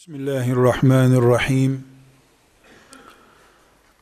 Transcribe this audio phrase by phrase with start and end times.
[0.00, 1.84] Bismillahirrahmanirrahim.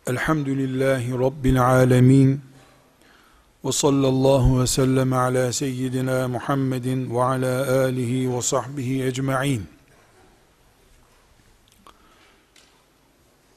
[0.07, 2.41] Elhamdülillahi Rabbil alemin.
[3.65, 9.67] Ve sallallahu ve sellem ala seyyidina Muhammedin ve ala alihi ve sahbihi ecma'in.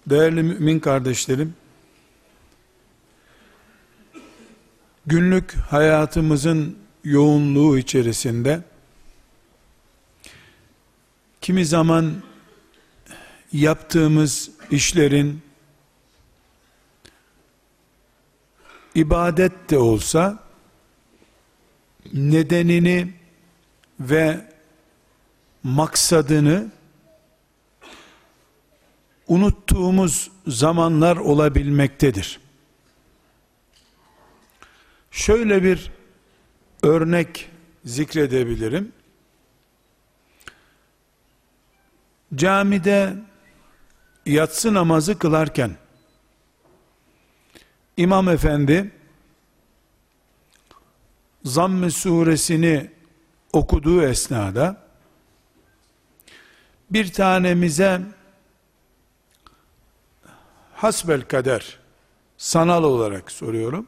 [0.09, 1.53] Değerli mümin kardeşlerim,
[5.05, 8.61] günlük hayatımızın yoğunluğu içerisinde,
[11.41, 12.30] kimi zaman
[13.54, 15.41] yaptığımız işlerin
[18.95, 20.44] ibadet de olsa
[22.13, 23.13] nedenini
[23.99, 24.52] ve
[25.63, 26.72] maksadını
[29.27, 32.39] unuttuğumuz zamanlar olabilmektedir.
[35.11, 35.91] Şöyle bir
[36.83, 37.49] örnek
[37.86, 38.91] zikredebilirim.
[42.36, 43.16] Camide
[44.25, 45.75] yatsı namazı kılarken
[47.97, 48.91] İmam Efendi
[51.44, 52.92] Zamm-ı suresini
[53.53, 54.83] okuduğu esnada
[56.92, 58.02] bir tanemize
[60.73, 61.80] hasbel kader
[62.38, 63.88] sanal olarak soruyorum.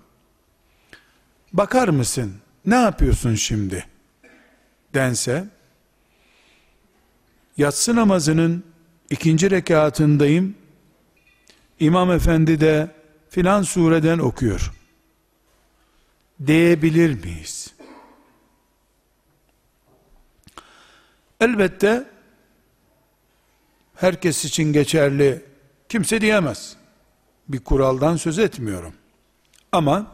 [1.53, 2.35] Bakar mısın?
[2.65, 3.87] Ne yapıyorsun şimdi?
[4.93, 5.45] dense
[7.57, 8.63] yatsı namazının
[9.13, 10.55] ikinci rekatındayım.
[11.79, 12.91] İmam efendi de
[13.29, 14.73] filan sureden okuyor.
[16.47, 17.73] Diyebilir miyiz?
[21.41, 22.07] Elbette
[23.95, 25.45] herkes için geçerli
[25.89, 26.75] kimse diyemez.
[27.47, 28.93] Bir kuraldan söz etmiyorum.
[29.71, 30.07] Ama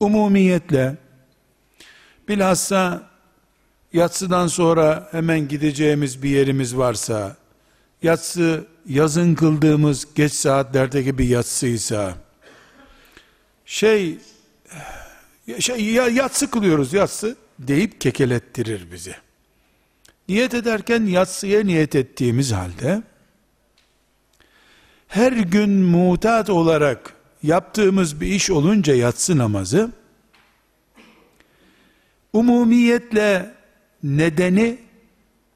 [0.00, 0.96] umumiyetle
[2.28, 3.10] bilhassa
[3.92, 7.36] yatsıdan sonra hemen gideceğimiz bir yerimiz varsa,
[8.02, 12.14] yatsı yazın kıldığımız geç saatlerdeki bir yatsıysa,
[13.66, 14.18] şey,
[15.58, 19.14] şey ya, yatsı kılıyoruz yatsı deyip kekelettirir bizi.
[20.28, 23.02] Niyet ederken yatsıya niyet ettiğimiz halde,
[25.08, 29.90] her gün mutat olarak yaptığımız bir iş olunca yatsı namazı,
[32.32, 33.54] umumiyetle
[34.02, 34.78] nedeni,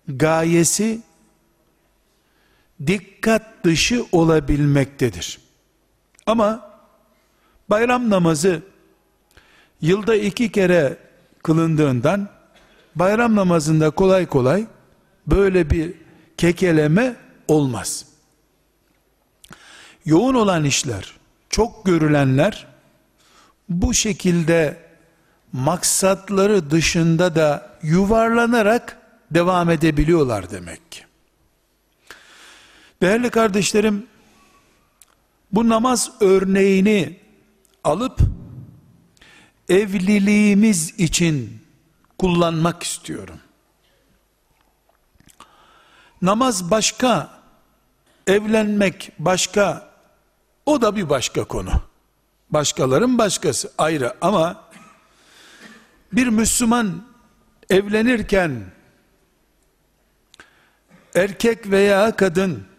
[0.08, 1.00] gayesi
[2.86, 5.38] dikkat dışı olabilmektedir.
[6.26, 6.70] Ama
[7.70, 8.62] bayram namazı
[9.80, 10.96] yılda iki kere
[11.42, 12.28] kılındığından
[12.94, 14.66] bayram namazında kolay kolay
[15.26, 15.94] böyle bir
[16.36, 17.16] kekeleme
[17.48, 18.06] olmaz.
[20.04, 21.12] Yoğun olan işler,
[21.50, 22.66] çok görülenler
[23.68, 24.76] bu şekilde
[25.52, 28.98] maksatları dışında da yuvarlanarak
[29.30, 31.04] devam edebiliyorlar demek ki.
[33.02, 34.06] Değerli kardeşlerim,
[35.52, 37.20] bu namaz örneğini
[37.84, 38.20] alıp
[39.68, 41.62] evliliğimiz için
[42.18, 43.40] kullanmak istiyorum.
[46.22, 47.30] Namaz başka,
[48.26, 49.90] evlenmek başka,
[50.66, 51.72] o da bir başka konu.
[52.50, 54.64] Başkaların başkası ayrı ama
[56.12, 57.04] bir Müslüman
[57.70, 58.64] evlenirken
[61.14, 62.71] erkek veya kadın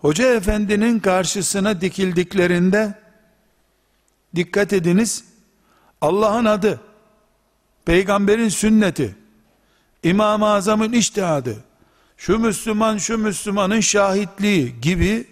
[0.00, 2.94] hoca efendinin karşısına dikildiklerinde
[4.36, 5.24] dikkat ediniz
[6.00, 6.80] Allah'ın adı
[7.84, 9.16] peygamberin sünneti
[10.02, 11.64] İmam-ı Azam'ın iştihadı
[12.16, 15.26] şu Müslüman şu Müslümanın şahitliği gibi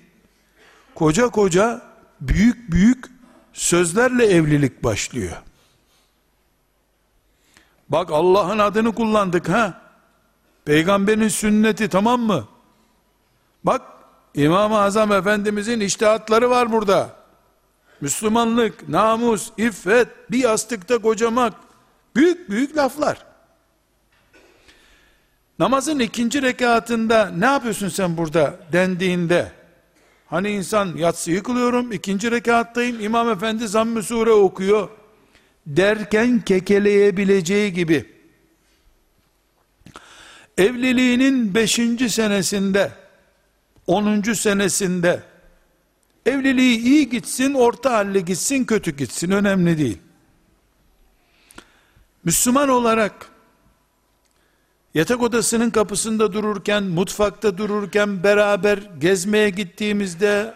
[0.94, 1.82] koca koca
[2.20, 3.04] büyük büyük
[3.52, 5.36] sözlerle evlilik başlıyor.
[7.88, 9.82] Bak Allah'ın adını kullandık ha.
[10.64, 12.48] Peygamberin sünneti tamam mı?
[13.64, 13.82] Bak
[14.38, 17.10] İmam-ı Azam Efendimizin iştihatları var burada.
[18.00, 21.54] Müslümanlık, namus, iffet, bir yastıkta kocamak.
[22.16, 23.26] Büyük büyük laflar.
[25.58, 29.52] Namazın ikinci rekatında ne yapıyorsun sen burada dendiğinde
[30.26, 34.88] hani insan yatsıyı kılıyorum ikinci rekattayım İmam Efendi zamm-ı sure okuyor
[35.66, 38.12] derken kekeleyebileceği gibi
[40.58, 42.92] evliliğinin beşinci senesinde
[43.88, 45.22] onuncu senesinde
[46.26, 49.98] evliliği iyi gitsin orta halli gitsin kötü gitsin önemli değil.
[52.24, 53.30] Müslüman olarak
[54.94, 60.54] yatak odasının kapısında dururken, mutfakta dururken, beraber gezmeye gittiğimizde,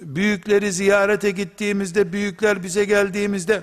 [0.00, 3.62] büyükleri ziyarete gittiğimizde, büyükler bize geldiğimizde,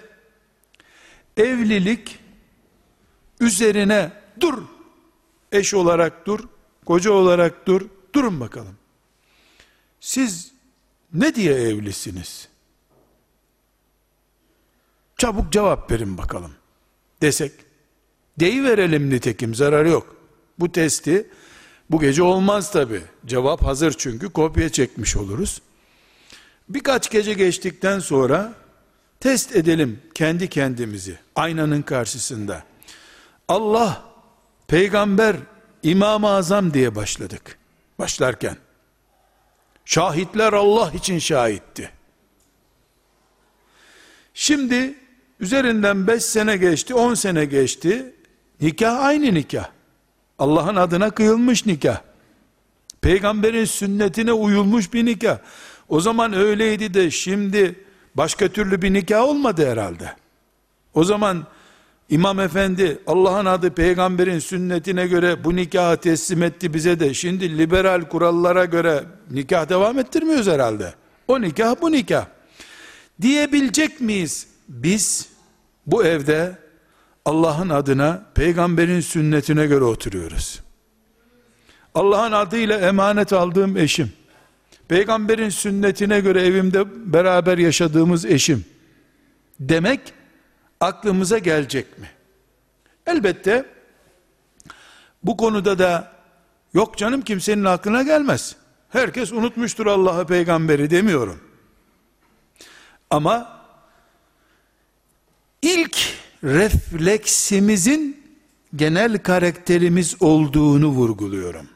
[1.38, 2.20] evlilik
[3.40, 4.64] üzerine dur,
[5.52, 6.40] eş olarak dur,
[6.86, 7.82] koca olarak dur,
[8.16, 8.76] durun bakalım.
[10.00, 10.52] Siz
[11.14, 12.48] ne diye evlisiniz?
[15.18, 16.52] Çabuk cevap verin bakalım.
[17.22, 17.52] Desek,
[18.40, 20.16] deyi verelim nitekim zararı yok.
[20.60, 21.28] Bu testi
[21.90, 23.02] bu gece olmaz tabi.
[23.26, 25.62] Cevap hazır çünkü kopya çekmiş oluruz.
[26.70, 28.54] Birkaç gece geçtikten sonra
[29.20, 32.64] test edelim kendi kendimizi aynanın karşısında.
[33.48, 34.04] Allah,
[34.68, 35.36] peygamber,
[35.84, 37.58] İmam-ı Azam diye başladık.
[38.00, 38.58] Başlarken.
[39.86, 41.92] Şahitler Allah için şahitti.
[44.34, 44.96] Şimdi
[45.40, 48.16] üzerinden 5 sene geçti, 10 sene geçti.
[48.62, 49.70] Nikah aynı nikah.
[50.40, 52.02] Allah'ın adına kıyılmış nikah.
[53.02, 55.38] Peygamberin sünnetine uyulmuş bir nikah.
[55.90, 60.16] O zaman öyleydi de şimdi başka türlü bir nikah olmadı herhalde.
[60.94, 61.48] O zaman
[62.10, 68.02] İmam efendi Allah'ın adı peygamberin sünnetine göre bu nikahı teslim etti bize de şimdi liberal
[68.02, 70.94] kurallara göre nikah devam ettirmiyoruz herhalde.
[71.28, 72.26] O nikah bu nikah.
[73.22, 74.48] Diyebilecek miyiz?
[74.68, 75.30] Biz
[75.86, 76.58] bu evde
[77.26, 80.60] Allah'ın adına peygamberin sünnetine göre oturuyoruz.
[81.96, 84.14] Allah'ın adıyla emanet aldığım eşim,
[84.88, 88.66] peygamberin sünnetine göre evimde beraber yaşadığımız eşim
[89.60, 90.00] demek
[90.80, 92.10] aklımıza gelecek mi?
[93.08, 93.66] Elbette
[95.24, 96.12] bu konuda da
[96.74, 98.56] yok canım kimsenin aklına gelmez.
[98.90, 101.40] Herkes unutmuştur Allah'ı peygamberi demiyorum.
[103.10, 103.62] Ama
[105.62, 105.98] ilk
[106.44, 108.26] refleksimizin
[108.76, 111.70] genel karakterimiz olduğunu vurguluyorum.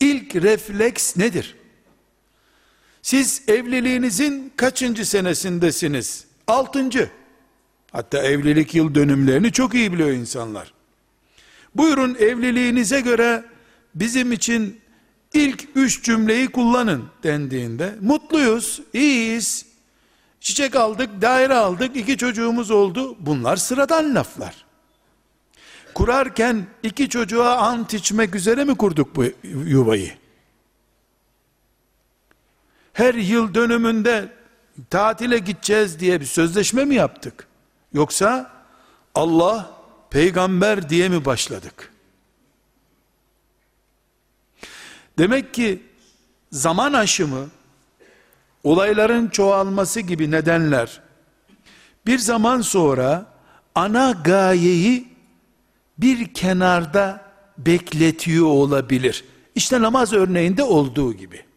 [0.00, 1.56] İlk refleks nedir?
[3.02, 6.24] Siz evliliğinizin kaçıncı senesindesiniz?
[6.46, 7.10] Altıncı.
[7.92, 10.72] Hatta evlilik yıl dönümlerini çok iyi biliyor insanlar.
[11.74, 13.44] Buyurun evliliğinize göre
[13.94, 14.80] bizim için
[15.34, 19.66] ilk üç cümleyi kullanın dendiğinde mutluyuz, iyiyiz,
[20.40, 23.16] çiçek aldık, daire aldık, iki çocuğumuz oldu.
[23.20, 24.64] Bunlar sıradan laflar.
[25.94, 29.24] Kurarken iki çocuğa ant içmek üzere mi kurduk bu
[29.66, 30.19] yuvayı?
[33.00, 34.28] Her yıl dönümünde
[34.90, 37.46] tatile gideceğiz diye bir sözleşme mi yaptık?
[37.92, 38.50] Yoksa
[39.14, 39.70] Allah
[40.10, 41.92] peygamber diye mi başladık?
[45.18, 45.82] Demek ki
[46.52, 47.48] zaman aşımı,
[48.64, 51.00] olayların çoğalması gibi nedenler
[52.06, 53.26] bir zaman sonra
[53.74, 55.08] ana gayeyi
[55.98, 57.24] bir kenarda
[57.58, 59.24] bekletiyor olabilir.
[59.54, 61.49] İşte namaz örneğinde olduğu gibi.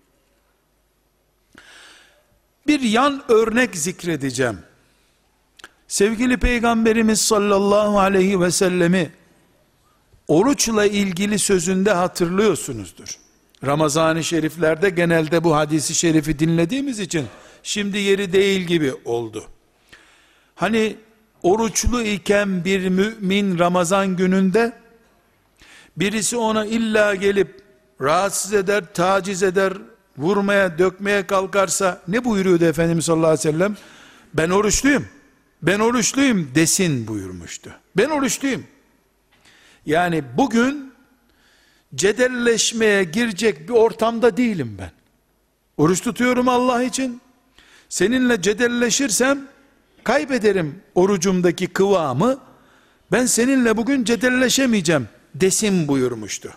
[2.67, 4.59] Bir yan örnek zikredeceğim.
[5.87, 9.11] Sevgili Peygamberimiz sallallahu aleyhi ve sellemi
[10.27, 13.17] oruçla ilgili sözünde hatırlıyorsunuzdur.
[13.65, 17.25] Ramazan-ı şeriflerde genelde bu hadisi şerifi dinlediğimiz için
[17.63, 19.45] şimdi yeri değil gibi oldu.
[20.55, 20.95] Hani
[21.43, 24.73] oruçlu iken bir mümin Ramazan gününde
[25.97, 27.61] birisi ona illa gelip
[28.01, 29.73] rahatsız eder, taciz eder,
[30.17, 33.77] vurmaya, dökmeye kalkarsa ne buyuruyordu Efendimiz sallallahu aleyhi ve sellem?
[34.33, 35.07] Ben oruçluyum.
[35.61, 37.71] Ben oruçluyum desin buyurmuştu.
[37.97, 38.63] Ben oruçluyum.
[39.85, 40.93] Yani bugün
[41.95, 44.91] cedelleşmeye girecek bir ortamda değilim ben.
[45.77, 47.21] Oruç tutuyorum Allah için.
[47.89, 49.39] Seninle cedelleşirsem
[50.03, 52.39] kaybederim orucumdaki kıvamı.
[53.11, 56.53] Ben seninle bugün cedelleşemeyeceğim desin buyurmuştu.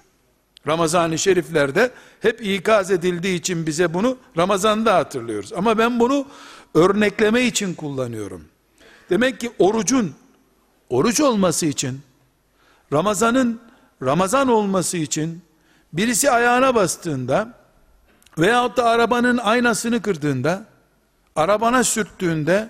[0.66, 5.52] Ramazan-ı şeriflerde hep ikaz edildiği için bize bunu Ramazan'da hatırlıyoruz.
[5.52, 6.26] Ama ben bunu
[6.74, 8.44] örnekleme için kullanıyorum.
[9.10, 10.14] Demek ki orucun
[10.88, 12.00] oruç olması için
[12.92, 13.60] Ramazan'ın
[14.02, 15.42] Ramazan olması için
[15.92, 17.54] birisi ayağına bastığında
[18.38, 20.66] veyahut da arabanın aynasını kırdığında
[21.36, 22.68] arabana sürttüğünde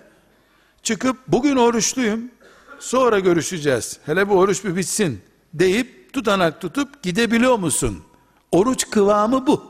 [0.82, 2.30] çıkıp bugün oruçluyum
[2.78, 5.22] sonra görüşeceğiz hele bu oruç bir bitsin
[5.54, 8.04] deyip tutanak tutup gidebiliyor musun?
[8.52, 9.64] Oruç kıvamı bu.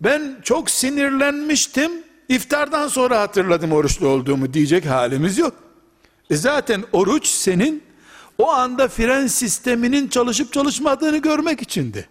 [0.00, 1.92] Ben çok sinirlenmiştim,
[2.28, 5.54] iftardan sonra hatırladım oruçlu olduğumu diyecek halimiz yok.
[6.30, 7.82] E zaten oruç senin
[8.38, 12.08] o anda fren sisteminin çalışıp çalışmadığını görmek içindi.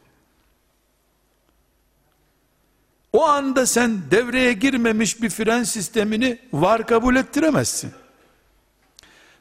[3.13, 7.91] O anda sen devreye girmemiş bir fren sistemini var kabul ettiremezsin.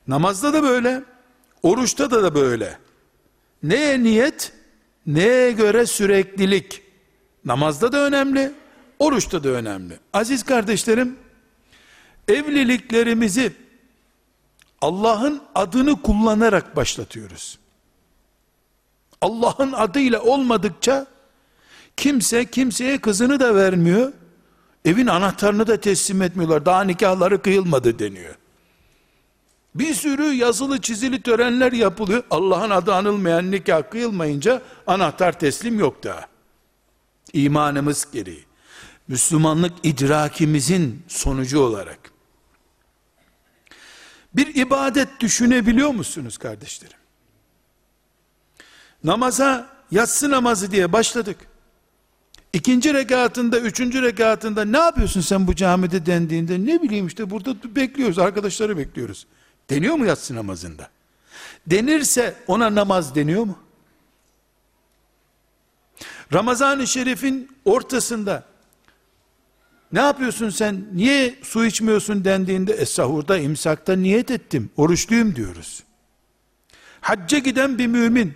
[0.08, 1.02] Namazda da böyle,
[1.62, 2.78] oruçta da da böyle.
[3.62, 4.52] Neye niyet?
[5.06, 6.82] Neye göre süreklilik?
[7.44, 8.52] Namazda da önemli,
[8.98, 9.98] oruçta da önemli.
[10.12, 11.16] Aziz kardeşlerim,
[12.28, 13.52] evliliklerimizi
[14.80, 17.58] Allah'ın adını kullanarak başlatıyoruz.
[19.20, 21.06] Allah'ın adıyla olmadıkça
[21.96, 24.12] kimse kimseye kızını da vermiyor.
[24.84, 26.66] Evin anahtarını da teslim etmiyorlar.
[26.66, 28.34] Daha nikahları kıyılmadı deniyor.
[29.74, 32.22] Bir sürü yazılı çizili törenler yapılıyor.
[32.30, 36.26] Allah'ın adı anılmayan nikah kıyılmayınca anahtar teslim yok daha.
[37.32, 38.44] İmanımız gereği.
[39.08, 41.98] Müslümanlık idrakimizin sonucu olarak.
[44.34, 46.98] Bir ibadet düşünebiliyor musunuz kardeşlerim?
[49.04, 51.36] Namaza yatsı namazı diye başladık.
[52.52, 58.18] İkinci rekatında, üçüncü rekatında ne yapıyorsun sen bu camide dendiğinde ne bileyim işte burada bekliyoruz,
[58.18, 59.26] arkadaşları bekliyoruz.
[59.70, 60.90] Deniyor mu yatsı namazında?
[61.66, 63.58] Denirse ona namaz deniyor mu?
[66.32, 68.44] Ramazan-ı Şerif'in ortasında
[69.92, 70.84] ne yapıyorsun sen?
[70.92, 74.70] Niye su içmiyorsun dendiğinde e sahurda, imsakta niyet ettim.
[74.76, 75.82] Oruçluyum diyoruz.
[77.00, 78.34] Hacca giden bir mümin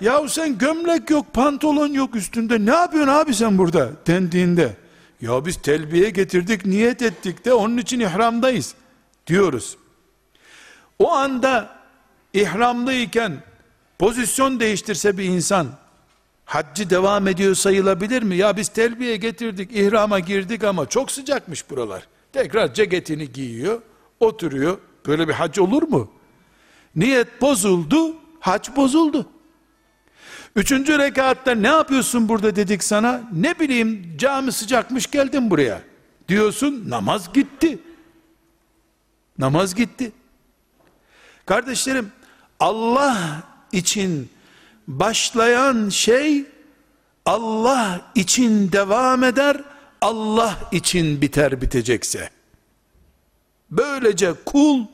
[0.00, 2.66] Yahu sen gömlek yok, pantolon yok üstünde.
[2.66, 3.92] Ne yapıyorsun abi sen burada?
[4.06, 4.76] Dendiğinde.
[5.20, 8.74] Ya biz telbiye getirdik, niyet ettik de onun için ihramdayız.
[9.26, 9.76] Diyoruz.
[10.98, 11.76] O anda
[12.32, 13.42] ihramlıyken
[13.98, 15.66] pozisyon değiştirse bir insan
[16.44, 18.36] haccı devam ediyor sayılabilir mi?
[18.36, 22.06] Ya biz telbiye getirdik, ihrama girdik ama çok sıcakmış buralar.
[22.32, 23.82] Tekrar ceketini giyiyor,
[24.20, 24.78] oturuyor.
[25.06, 26.10] Böyle bir hac olur mu?
[26.96, 29.26] Niyet bozuldu, hac bozuldu.
[30.56, 33.22] Üçüncü rekatta ne yapıyorsun burada dedik sana?
[33.32, 35.82] Ne bileyim cami sıcakmış geldim buraya.
[36.28, 37.78] Diyorsun namaz gitti.
[39.38, 40.12] Namaz gitti.
[41.46, 42.12] Kardeşlerim
[42.60, 44.30] Allah için
[44.88, 46.44] başlayan şey
[47.26, 49.56] Allah için devam eder,
[50.00, 52.30] Allah için biter bitecekse.
[53.70, 54.84] Böylece kul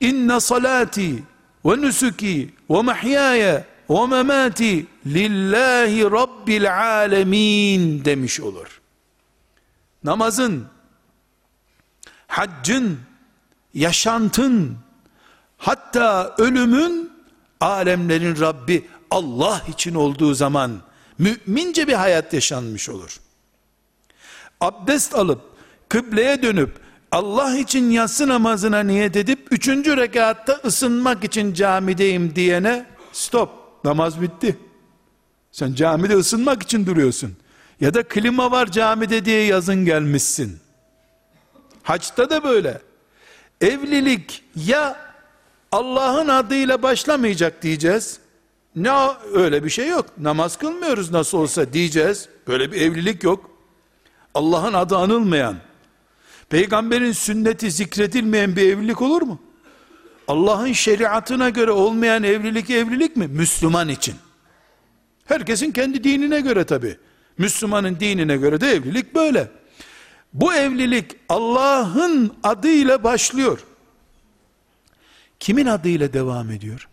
[0.00, 1.22] inne salati
[1.64, 8.80] ve nusuki ve mahyaya ve memati lillahi rabbil alemin demiş olur.
[10.04, 10.66] Namazın,
[12.26, 13.00] haccın,
[13.74, 14.78] yaşantın,
[15.60, 17.12] hatta ölümün
[17.60, 20.80] alemlerin Rabbi Allah için olduğu zaman
[21.18, 23.20] mümince bir hayat yaşanmış olur.
[24.60, 25.40] Abdest alıp
[25.88, 26.70] kıbleye dönüp
[27.12, 34.58] Allah için yatsı namazına niyet edip üçüncü rekatta ısınmak için camideyim diyene stop Namaz bitti.
[35.52, 37.36] Sen camide ısınmak için duruyorsun.
[37.80, 40.58] Ya da klima var camide diye yazın gelmişsin.
[41.82, 42.80] Haçta da böyle.
[43.60, 45.09] Evlilik ya
[45.72, 48.20] Allah'ın adıyla başlamayacak diyeceğiz.
[48.76, 48.92] Ne
[49.34, 50.06] öyle bir şey yok.
[50.18, 52.28] Namaz kılmıyoruz nasıl olsa diyeceğiz.
[52.48, 53.50] Böyle bir evlilik yok.
[54.34, 55.56] Allah'ın adı anılmayan,
[56.48, 59.38] peygamberin sünneti zikredilmeyen bir evlilik olur mu?
[60.28, 63.26] Allah'ın şeriatına göre olmayan evlilik evlilik mi?
[63.26, 64.14] Müslüman için.
[65.26, 66.98] Herkesin kendi dinine göre tabi.
[67.38, 69.48] Müslümanın dinine göre de evlilik böyle.
[70.32, 73.58] Bu evlilik Allah'ın adıyla başlıyor.
[75.40, 76.88] Kimin adıyla devam ediyor?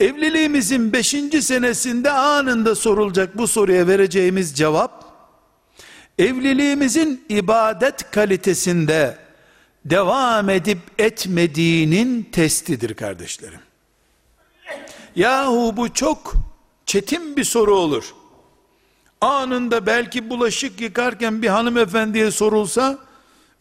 [0.00, 5.04] Evliliğimizin beşinci senesinde anında sorulacak bu soruya vereceğimiz cevap,
[6.18, 9.18] evliliğimizin ibadet kalitesinde
[9.84, 13.60] devam edip etmediğinin testidir kardeşlerim.
[15.16, 16.34] Yahu bu çok
[16.86, 18.14] çetin bir soru olur.
[19.20, 22.98] Anında belki bulaşık yıkarken bir hanımefendiye sorulsa,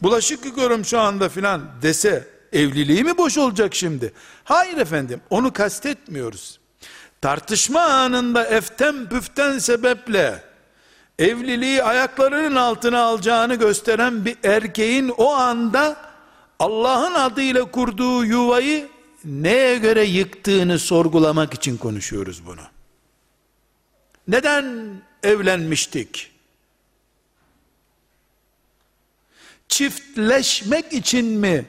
[0.03, 4.13] bulaşık yıkıyorum şu anda filan dese, evliliği mi boş olacak şimdi?
[4.43, 6.59] Hayır efendim, onu kastetmiyoruz.
[7.21, 10.43] Tartışma anında eften püften sebeple,
[11.19, 15.97] evliliği ayaklarının altına alacağını gösteren bir erkeğin o anda,
[16.59, 18.87] Allah'ın adıyla kurduğu yuvayı
[19.25, 22.61] neye göre yıktığını sorgulamak için konuşuyoruz bunu.
[24.27, 26.32] Neden evlenmiştik?
[29.73, 31.65] Çiftleşmek için mi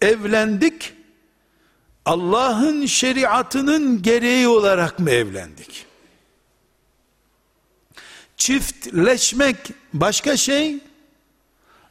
[0.00, 0.94] evlendik?
[2.04, 5.86] Allah'ın şeriatının gereği olarak mı evlendik?
[8.36, 9.56] Çiftleşmek
[9.92, 10.78] başka şey,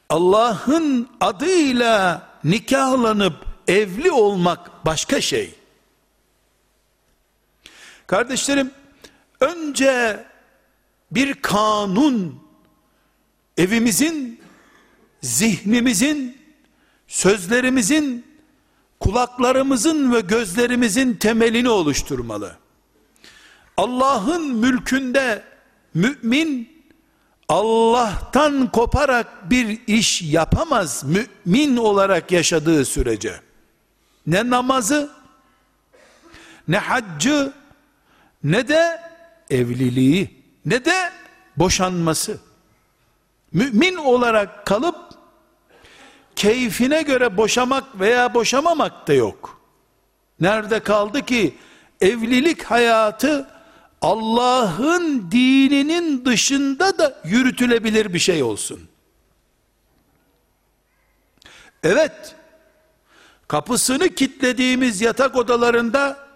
[0.09, 5.55] Allah'ın adıyla nikahlanıp evli olmak başka şey.
[8.07, 8.71] Kardeşlerim,
[9.39, 10.25] önce
[11.11, 12.43] bir kanun
[13.57, 14.38] evimizin,
[15.21, 16.37] zihnimizin,
[17.07, 18.25] sözlerimizin,
[18.99, 22.57] kulaklarımızın ve gözlerimizin temelini oluşturmalı.
[23.77, 25.43] Allah'ın mülkünde
[25.93, 26.79] mümin
[27.49, 33.41] Allah'tan koparak bir iş yapamaz mümin olarak yaşadığı sürece.
[34.27, 35.09] Ne namazı,
[36.67, 37.53] ne haccı,
[38.43, 39.01] ne de
[39.49, 41.11] evliliği, ne de
[41.57, 42.39] boşanması.
[43.53, 45.08] Mümin olarak kalıp
[46.39, 49.61] keyfine göre boşamak veya boşamamak da yok.
[50.39, 51.55] Nerede kaldı ki
[52.01, 53.47] evlilik hayatı
[54.01, 58.79] Allah'ın dininin dışında da yürütülebilir bir şey olsun.
[61.83, 62.35] Evet,
[63.47, 66.27] kapısını kitlediğimiz yatak odalarında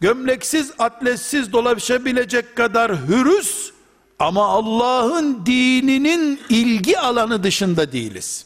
[0.00, 3.72] gömleksiz, atletsiz dolaşabilecek kadar hürüz
[4.18, 8.45] ama Allah'ın dininin ilgi alanı dışında değiliz.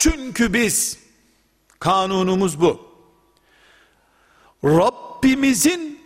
[0.00, 0.98] Çünkü biz
[1.78, 2.90] kanunumuz bu.
[4.64, 6.00] Rabbimizin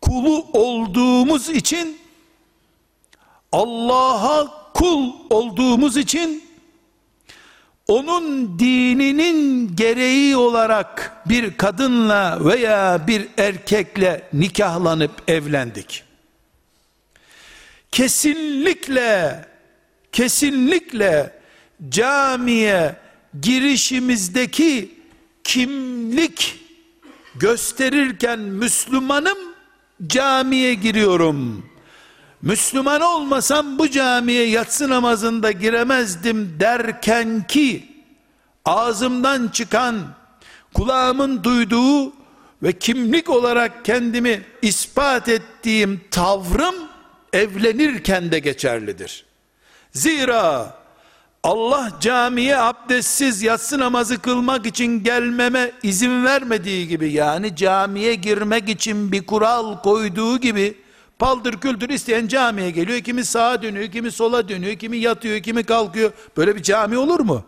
[0.00, 1.98] kulu olduğumuz için
[3.52, 6.44] Allah'a kul olduğumuz için
[7.88, 16.04] onun dininin gereği olarak bir kadınla veya bir erkekle nikahlanıp evlendik.
[17.92, 19.44] Kesinlikle
[20.12, 21.40] kesinlikle
[21.88, 22.99] camiye
[23.42, 24.94] girişimizdeki
[25.44, 26.60] kimlik
[27.34, 29.38] gösterirken Müslümanım
[30.06, 31.66] camiye giriyorum.
[32.42, 37.86] Müslüman olmasam bu camiye yatsı namazında giremezdim derken ki
[38.64, 39.96] ağzımdan çıkan
[40.74, 42.12] kulağımın duyduğu
[42.62, 46.74] ve kimlik olarak kendimi ispat ettiğim tavrım
[47.32, 49.24] evlenirken de geçerlidir.
[49.92, 50.79] Zira
[51.42, 59.12] Allah camiye abdestsiz yatsı namazı kılmak için gelmeme izin vermediği gibi yani camiye girmek için
[59.12, 60.78] bir kural koyduğu gibi
[61.18, 63.00] paldır küldür isteyen camiye geliyor.
[63.00, 66.12] Kimi sağa dönüyor, kimi sola dönüyor, kimi yatıyor, kimi kalkıyor.
[66.36, 67.44] Böyle bir cami olur mu?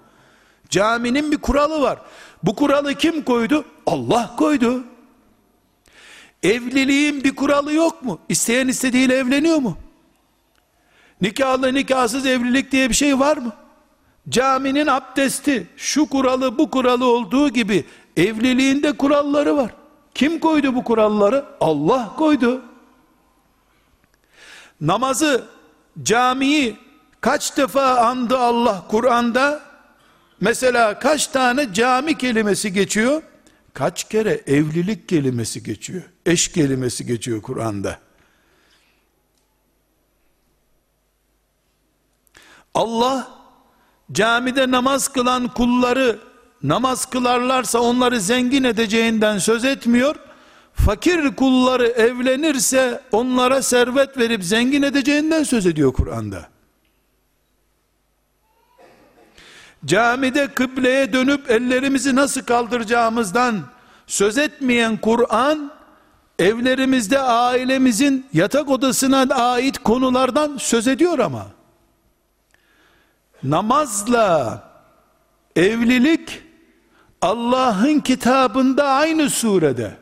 [0.68, 1.98] Caminin bir kuralı var.
[2.42, 3.64] Bu kuralı kim koydu?
[3.86, 4.84] Allah koydu.
[6.42, 8.18] Evliliğin bir kuralı yok mu?
[8.28, 9.78] İsteyen istediğiyle evleniyor mu?
[11.20, 13.52] Nikahlı nikahsız evlilik diye bir şey var mı?
[14.28, 17.84] Caminin abdesti şu kuralı bu kuralı olduğu gibi
[18.16, 19.74] evliliğinde kuralları var.
[20.14, 21.44] Kim koydu bu kuralları?
[21.60, 22.62] Allah koydu.
[24.80, 25.44] Namazı,
[26.02, 26.76] camiyi
[27.20, 29.62] kaç defa andı Allah Kur'an'da?
[30.40, 33.22] Mesela kaç tane cami kelimesi geçiyor?
[33.74, 36.02] Kaç kere evlilik kelimesi geçiyor?
[36.26, 37.98] Eş kelimesi geçiyor Kur'an'da.
[42.74, 43.41] Allah
[44.12, 46.18] camide namaz kılan kulları
[46.62, 50.16] namaz kılarlarsa onları zengin edeceğinden söz etmiyor.
[50.74, 56.48] Fakir kulları evlenirse onlara servet verip zengin edeceğinden söz ediyor Kur'an'da.
[59.84, 63.60] Camide kıbleye dönüp ellerimizi nasıl kaldıracağımızdan
[64.06, 65.72] söz etmeyen Kur'an
[66.38, 71.46] evlerimizde ailemizin yatak odasına ait konulardan söz ediyor ama
[73.44, 74.62] namazla
[75.56, 76.42] evlilik
[77.22, 79.96] Allah'ın kitabında aynı surede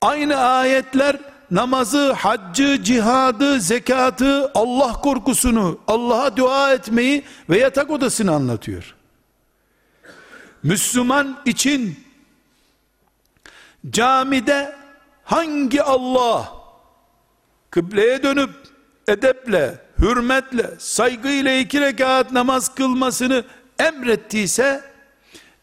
[0.00, 1.16] aynı ayetler
[1.50, 8.94] namazı, haccı, cihadı, zekatı, Allah korkusunu, Allah'a dua etmeyi ve yatak odasını anlatıyor.
[10.62, 12.00] Müslüman için
[13.90, 14.76] camide
[15.24, 16.52] hangi Allah
[17.70, 18.50] kıbleye dönüp
[19.08, 23.44] edeple, hürmetle, saygıyla iki rekat namaz kılmasını
[23.78, 24.84] emrettiyse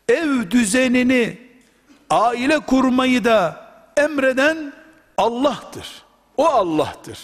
[0.10, 1.38] ev düzenini,
[2.10, 3.68] aile kurmayı da
[3.98, 4.74] emreden
[5.18, 6.04] Allah'tır.
[6.38, 7.20] O Allah'tır.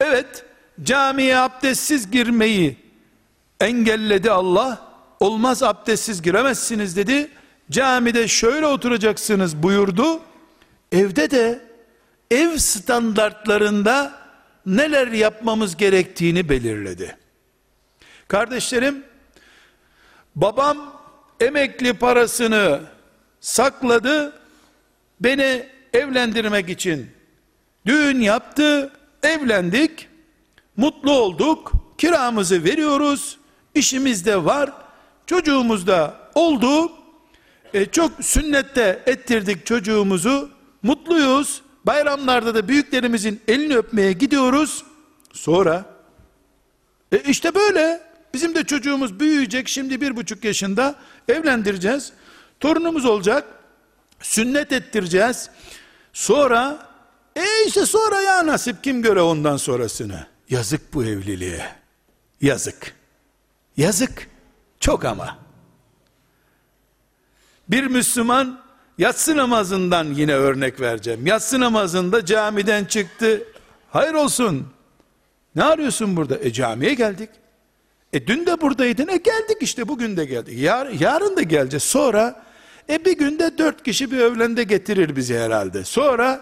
[0.00, 0.44] Evet,
[0.82, 2.76] camiye abdestsiz girmeyi
[3.60, 4.88] engelledi Allah.
[5.20, 7.30] Olmaz abdestsiz giremezsiniz dedi.
[7.70, 10.20] Camide şöyle oturacaksınız buyurdu.
[10.92, 11.60] Evde de
[12.30, 14.12] ev standartlarında
[14.76, 17.16] neler yapmamız gerektiğini belirledi.
[18.28, 19.04] Kardeşlerim,
[20.36, 21.02] babam
[21.40, 22.80] emekli parasını
[23.40, 24.40] sakladı,
[25.20, 27.10] beni evlendirmek için
[27.86, 30.08] düğün yaptı, evlendik,
[30.76, 33.38] mutlu olduk, kiramızı veriyoruz,
[33.74, 34.72] işimiz de var,
[35.26, 36.92] çocuğumuz da oldu,
[37.74, 40.50] e, çok sünnette ettirdik çocuğumuzu,
[40.82, 44.84] mutluyuz, bayramlarda da büyüklerimizin elini öpmeye gidiyoruz,
[45.32, 45.84] sonra,
[47.12, 48.00] e işte böyle,
[48.34, 50.94] bizim de çocuğumuz büyüyecek, şimdi bir buçuk yaşında,
[51.28, 52.12] evlendireceğiz,
[52.60, 53.44] torunumuz olacak,
[54.20, 55.50] sünnet ettireceğiz,
[56.18, 56.88] Sonra
[57.36, 60.26] e işte sonra ya nasip kim göre ondan sonrasını.
[60.50, 61.76] Yazık bu evliliğe.
[62.40, 62.94] Yazık.
[63.76, 64.28] Yazık.
[64.80, 65.38] Çok ama.
[67.68, 68.60] Bir Müslüman
[68.98, 71.26] yatsı namazından yine örnek vereceğim.
[71.26, 73.42] Yatsı namazında camiden çıktı.
[73.90, 74.66] Hayır olsun.
[75.54, 76.38] Ne arıyorsun burada?
[76.38, 77.30] E camiye geldik.
[78.12, 79.08] E dün de buradaydın.
[79.08, 80.58] E geldik işte bugün de geldik.
[80.58, 81.82] Yar, yarın da geleceğiz.
[81.82, 82.44] Sonra
[82.90, 85.84] e bir günde dört kişi bir öğlende getirir bizi herhalde.
[85.84, 86.40] Sonra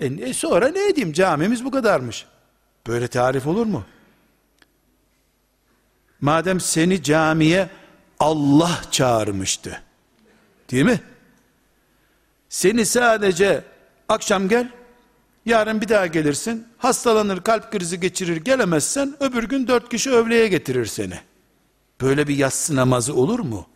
[0.00, 2.26] e, e sonra ne edeyim camimiz bu kadarmış.
[2.86, 3.84] Böyle tarif olur mu?
[6.20, 7.68] Madem seni camiye
[8.20, 9.82] Allah çağırmıştı.
[10.70, 11.00] Değil mi?
[12.52, 13.64] Seni sadece
[14.08, 14.70] akşam gel,
[15.46, 20.86] yarın bir daha gelirsin, hastalanır, kalp krizi geçirir, gelemezsen öbür gün dört kişi övleye getirir
[20.86, 21.20] seni.
[22.00, 23.66] Böyle bir yatsı namazı olur mu?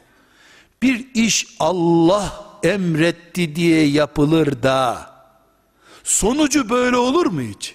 [0.83, 5.11] Bir iş Allah emretti diye yapılır da,
[6.05, 7.75] sonucu böyle olur mu hiç?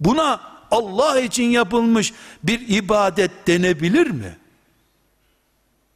[0.00, 4.36] Buna Allah için yapılmış bir ibadet denebilir mi?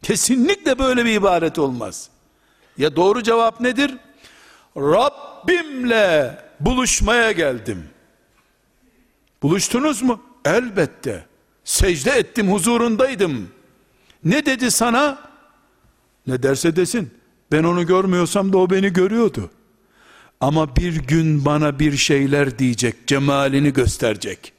[0.03, 2.09] Kesinlikle böyle bir ibadet olmaz.
[2.79, 3.95] Ya doğru cevap nedir?
[4.77, 7.85] Rabbimle buluşmaya geldim.
[9.43, 10.23] Buluştunuz mu?
[10.45, 11.27] Elbette.
[11.65, 13.49] Secde ettim, huzurundaydım.
[14.25, 15.19] Ne dedi sana?
[16.27, 17.15] Ne derse desin.
[17.53, 19.51] Ben onu görmüyorsam da o beni görüyordu.
[20.41, 24.53] Ama bir gün bana bir şeyler diyecek, cemalini gösterecek.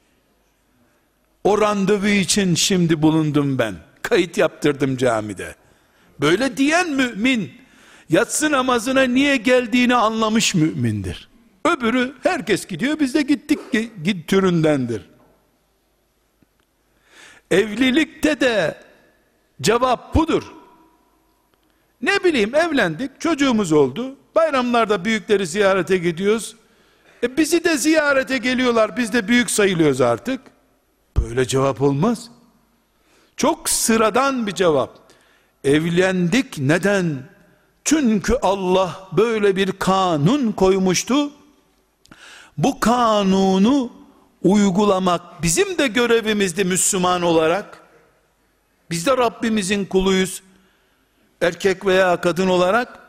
[1.44, 3.76] O randevu için şimdi bulundum ben.
[4.02, 5.56] Kayıt yaptırdım camide.
[6.22, 7.52] Böyle diyen mümin,
[8.10, 11.30] yatsı namazına niye geldiğini anlamış mümindir.
[11.66, 13.60] Öbürü herkes gidiyor biz de gittik
[14.04, 15.02] git türündendir.
[17.52, 18.78] Evlilikte de
[19.62, 20.44] cevap budur.
[22.02, 24.16] Ne bileyim evlendik çocuğumuz oldu.
[24.36, 26.56] Bayramlarda büyükleri ziyarete gidiyoruz.
[27.24, 30.42] E bizi de ziyarete geliyorlar biz de büyük sayılıyoruz artık.
[31.18, 32.30] Böyle cevap olmaz.
[33.38, 35.00] Çok sıradan bir cevap.
[35.64, 37.35] Evlendik neden?
[37.86, 41.32] Çünkü Allah böyle bir kanun koymuştu.
[42.58, 43.92] Bu kanunu
[44.44, 47.82] uygulamak bizim de görevimizdi Müslüman olarak.
[48.90, 50.44] Biz de Rabbimizin kuluyuz.
[51.42, 53.00] Erkek veya kadın olarak.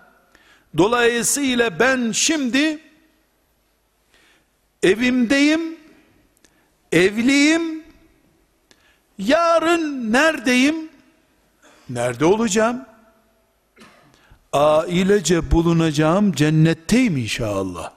[0.77, 2.79] Dolayısıyla ben şimdi
[4.83, 5.77] evimdeyim,
[6.93, 7.85] evliyim,
[9.19, 10.89] yarın neredeyim?
[11.89, 12.87] Nerede olacağım?
[14.52, 17.92] Ailece bulunacağım cennetteyim inşallah.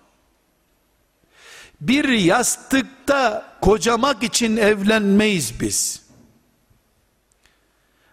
[1.81, 6.03] Bir yastıkta kocamak için evlenmeyiz biz.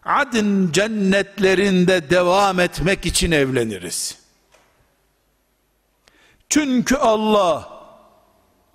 [0.04, 4.18] Adın cennetlerinde devam etmek için evleniriz.
[6.48, 7.76] Çünkü Allah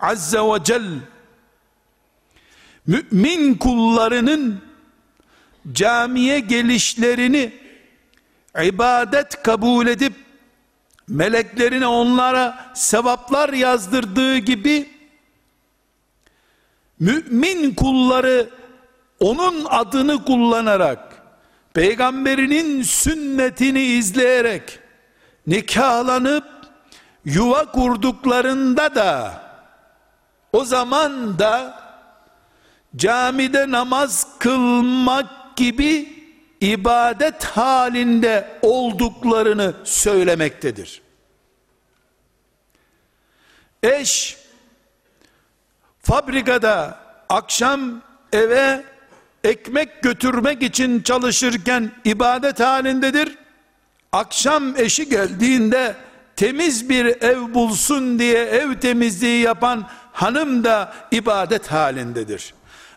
[0.00, 0.98] Azze ve Celle
[2.86, 4.64] mümin kullarının
[5.72, 7.61] camiye gelişlerini
[8.60, 10.12] ibadet kabul edip
[11.08, 14.90] meleklerine onlara sevaplar yazdırdığı gibi
[17.00, 18.50] mümin kulları
[19.20, 21.22] onun adını kullanarak
[21.74, 24.78] peygamberinin sünnetini izleyerek
[25.46, 26.44] nikahlanıp
[27.24, 29.42] yuva kurduklarında da
[30.52, 31.82] o zaman da
[32.96, 36.21] camide namaz kılmak gibi
[36.62, 41.02] ibadet halinde olduklarını söylemektedir.
[43.82, 44.36] Eş
[46.02, 46.98] fabrikada
[47.28, 48.84] akşam eve
[49.44, 53.38] ekmek götürmek için çalışırken ibadet halindedir.
[54.12, 55.96] Akşam eşi geldiğinde
[56.36, 62.54] temiz bir ev bulsun diye ev temizliği yapan hanım da ibadet halindedir.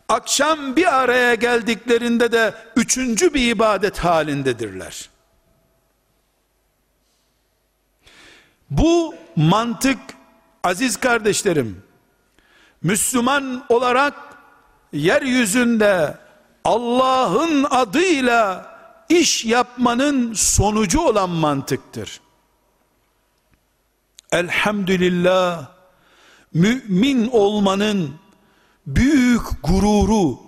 [0.09, 5.09] Akşam bir araya geldiklerinde de üçüncü bir ibadet halindedirler.
[8.69, 9.99] Bu mantık
[10.63, 11.83] aziz kardeşlerim
[12.83, 14.13] Müslüman olarak
[14.93, 16.17] yeryüzünde
[16.63, 18.75] Allah'ın adıyla
[19.09, 22.21] iş yapmanın sonucu olan mantıktır.
[24.31, 25.67] Elhamdülillah
[26.53, 28.15] mümin olmanın
[28.87, 30.39] büyük gururu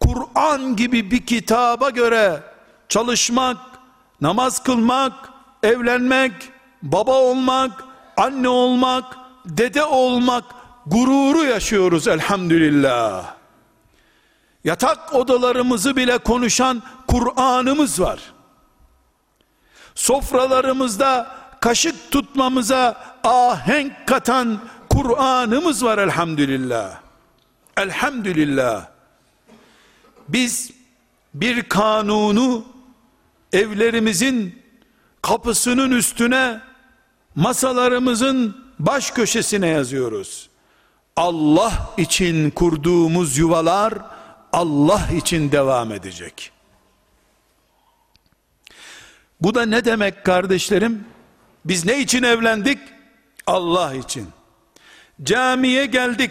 [0.00, 2.42] Kur'an gibi bir kitaba göre
[2.88, 3.56] çalışmak,
[4.20, 5.12] namaz kılmak,
[5.62, 6.32] evlenmek,
[6.82, 7.84] baba olmak,
[8.16, 10.44] anne olmak, dede olmak
[10.86, 13.34] gururu yaşıyoruz elhamdülillah.
[14.64, 18.20] Yatak odalarımızı bile konuşan Kur'an'ımız var.
[19.94, 27.01] Sofralarımızda kaşık tutmamıza ahenk katan Kur'an'ımız var elhamdülillah.
[27.76, 28.86] Elhamdülillah.
[30.28, 30.70] Biz
[31.34, 32.64] bir kanunu
[33.52, 34.62] evlerimizin
[35.22, 36.60] kapısının üstüne
[37.34, 40.50] masalarımızın baş köşesine yazıyoruz.
[41.16, 43.94] Allah için kurduğumuz yuvalar
[44.52, 46.52] Allah için devam edecek.
[49.40, 51.04] Bu da ne demek kardeşlerim?
[51.64, 52.78] Biz ne için evlendik?
[53.46, 54.28] Allah için.
[55.22, 56.30] Camiye geldik.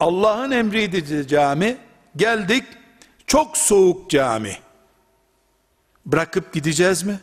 [0.00, 1.76] Allah'ın emriydi cami.
[2.16, 2.64] Geldik.
[3.26, 4.56] Çok soğuk cami.
[6.06, 7.20] Bırakıp gideceğiz mi?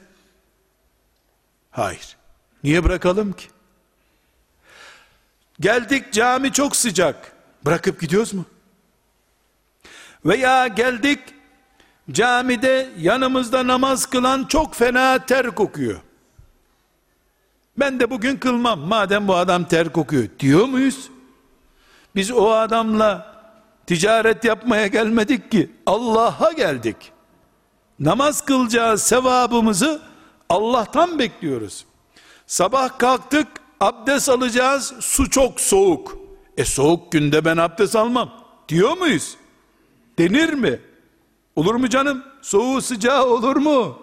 [1.72, 2.18] Hayır.
[2.64, 3.46] Niye bırakalım ki?
[5.60, 7.32] Geldik cami çok sıcak.
[7.66, 8.46] Bırakıp gidiyoruz mu?
[10.26, 11.20] Veya geldik
[12.12, 16.02] camide yanımızda namaz kılan çok fena ter kokuyor.
[17.78, 21.10] Ben de bugün kılmam madem bu adam ter kokuyor diyor muyuz?
[22.18, 23.36] Biz o adamla
[23.88, 27.12] ticaret yapmaya gelmedik ki Allah'a geldik.
[28.00, 30.02] Namaz kılacağız sevabımızı
[30.50, 31.86] Allah'tan bekliyoruz.
[32.48, 33.48] Sabah kalktık
[33.80, 36.18] abdest alacağız su çok soğuk.
[36.58, 38.32] E soğuk günde ben abdest almam
[38.70, 39.38] diyor muyuz?
[40.20, 40.82] Denir mi?
[41.56, 42.24] Olur mu canım?
[42.42, 44.00] Soğuğu sıcağı olur mu?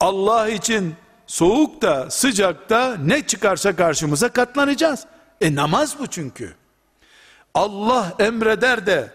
[0.00, 0.94] Allah için
[1.26, 5.06] soğuk da sıcak da ne çıkarsa karşımıza katlanacağız.
[5.44, 6.54] E namaz bu çünkü.
[7.54, 9.10] Allah emreder de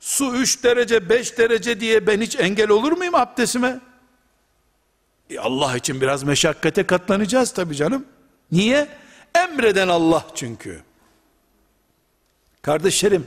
[0.00, 3.80] su 3 derece 5 derece diye ben hiç engel olur muyum abdestime?
[5.30, 8.04] E Allah için biraz meşakkate katlanacağız tabi canım.
[8.52, 8.88] Niye?
[9.34, 10.82] Emreden Allah çünkü.
[12.62, 13.26] Kardeşlerim,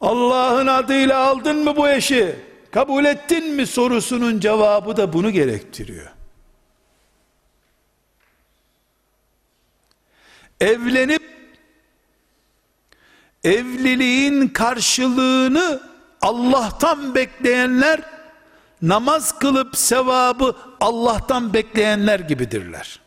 [0.00, 2.36] Allah'ın adıyla aldın mı bu eşi?
[2.70, 6.19] Kabul ettin mi sorusunun cevabı da bunu gerektiriyor.
[10.60, 11.22] Evlenip
[13.44, 15.80] evliliğin karşılığını
[16.20, 18.00] Allah'tan bekleyenler
[18.82, 23.00] namaz kılıp sevabı Allah'tan bekleyenler gibidirler.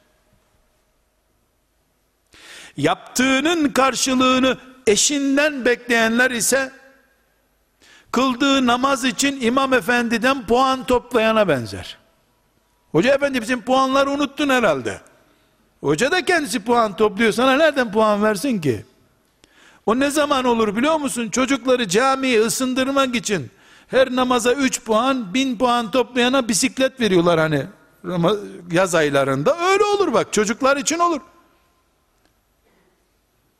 [2.77, 6.71] Yaptığının karşılığını eşinden bekleyenler ise
[8.11, 11.97] kıldığı namaz için imam efendiden puan toplayana benzer.
[12.91, 15.01] Hoca efendi bizim puanları unuttun herhalde.
[15.83, 17.31] Hoca da kendisi puan topluyor.
[17.31, 18.85] Sana nereden puan versin ki?
[19.85, 21.29] O ne zaman olur biliyor musun?
[21.29, 23.51] Çocukları camiye ısındırmak için
[23.87, 27.65] her namaza 3 puan, 1000 puan toplayana bisiklet veriyorlar hani
[28.71, 29.57] yaz aylarında.
[29.71, 31.21] Öyle olur bak çocuklar için olur.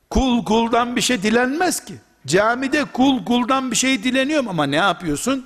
[0.09, 1.93] Kul kuldan bir şey dilenmez ki.
[2.27, 5.45] Camide kul kuldan bir şey dileniyor ama ne yapıyorsun?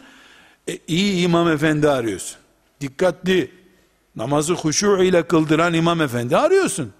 [0.68, 2.38] E, iyi imam efendi arıyorsun.
[2.82, 3.57] Dikkatli
[4.18, 6.94] namazı huşu ile kıldıran imam efendi arıyorsun.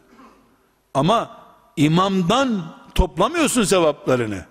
[0.94, 1.38] Ama
[1.76, 4.46] imamdan toplamıyorsun sevaplarını.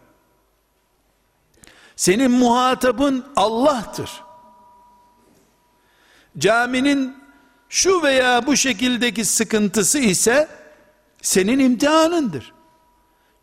[1.97, 4.11] Senin muhatabın Allah'tır.
[6.39, 7.17] Caminin
[7.69, 10.49] şu veya bu şekildeki sıkıntısı ise
[11.23, 12.53] senin imtihanındır.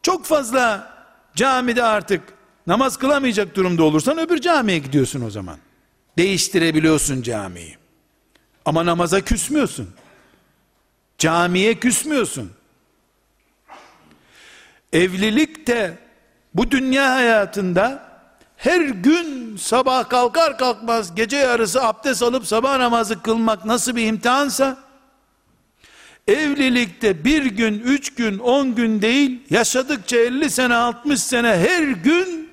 [0.01, 0.93] Çok fazla
[1.36, 2.21] camide artık
[2.67, 5.57] namaz kılamayacak durumda olursan öbür camiye gidiyorsun o zaman.
[6.17, 7.82] Değiştirebiliyorsun camiyi.
[8.65, 9.89] Ama namaza küsmüyorsun.
[11.17, 12.52] Camiye küsmüyorsun.
[14.93, 15.97] Evlilik de
[16.54, 18.13] bu dünya hayatında
[18.58, 24.78] her gün sabah kalkar kalkmaz gece yarısı abdest alıp sabah namazı kılmak nasıl bir imtihansa
[26.28, 32.49] evlilikte bir gün, üç gün, on gün değil yaşadıkça 50 sene, 60 sene her gün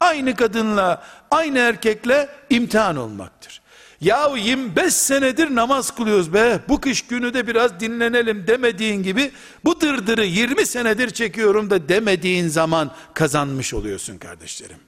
[0.00, 3.61] aynı kadınla, aynı erkekle imtihan olmaktır.
[4.02, 6.60] Yahu 25 senedir namaz kılıyoruz be.
[6.68, 9.32] Bu kış günü de biraz dinlenelim demediğin gibi
[9.64, 14.78] bu dırdırı 20 senedir çekiyorum da demediğin zaman kazanmış oluyorsun kardeşlerim.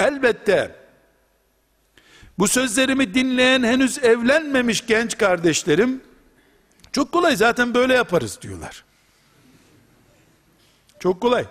[0.00, 0.76] Elbette
[2.38, 6.00] bu sözlerimi dinleyen henüz evlenmemiş genç kardeşlerim
[6.92, 8.84] çok kolay zaten böyle yaparız diyorlar.
[11.00, 11.46] Çok kolay.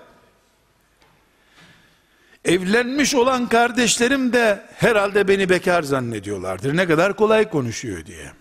[2.47, 6.77] Evlenmiş olan kardeşlerim de herhalde beni bekar zannediyorlardır.
[6.77, 8.31] Ne kadar kolay konuşuyor diye.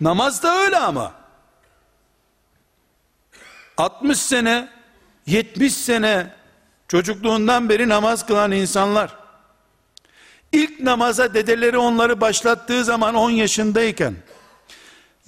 [0.00, 1.14] Namaz da öyle ama.
[3.76, 4.68] 60 sene,
[5.26, 6.34] 70 sene
[6.88, 9.16] çocukluğundan beri namaz kılan insanlar
[10.52, 14.14] ilk namaza dedeleri onları başlattığı zaman 10 yaşındayken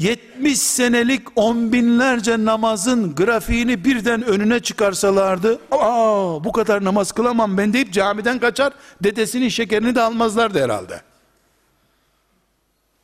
[0.01, 7.73] 70 senelik on binlerce namazın grafiğini birden önüne çıkarsalardı, aa bu kadar namaz kılamam ben
[7.73, 11.03] deyip camiden kaçar, dedesinin şekerini de almazlardı herhalde.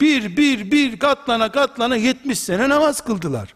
[0.01, 3.55] Bir, bir, bir katlana katlana 70 sene namaz kıldılar.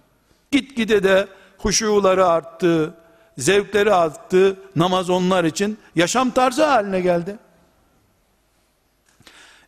[0.50, 2.94] Gitgide de huşuları arttı,
[3.38, 7.38] zevkleri attı, namaz onlar için yaşam tarzı haline geldi.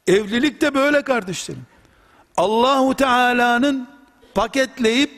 [0.07, 1.72] Evlilik de böyle kardeşlerim.
[2.43, 3.89] Allahu Teala'nın
[4.35, 5.11] paketleyip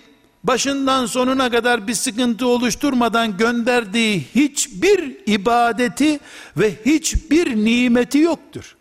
[0.44, 6.20] başından sonuna kadar bir sıkıntı oluşturmadan gönderdiği hiçbir ibadeti
[6.56, 8.76] ve hiçbir nimeti yoktur.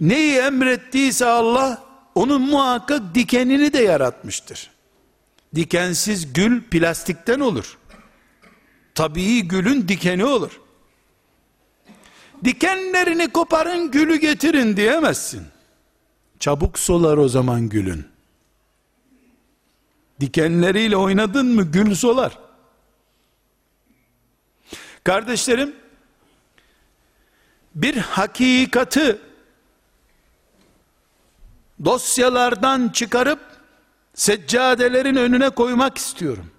[0.00, 1.82] Neyi emrettiyse Allah
[2.14, 4.70] onun muhakkak dikenini de yaratmıştır.
[5.54, 7.78] Dikensiz gül plastikten olur.
[8.94, 10.60] Tabii gülün dikeni olur.
[12.44, 15.53] Dikenlerini koparın gülü getirin diyemezsin.
[16.44, 18.08] Çabuk solar o zaman gülün.
[20.20, 22.38] Dikenleriyle oynadın mı gül solar.
[25.04, 25.76] Kardeşlerim,
[27.74, 29.18] bir hakikati
[31.84, 33.40] dosyalardan çıkarıp
[34.14, 36.50] seccadelerin önüne koymak istiyorum.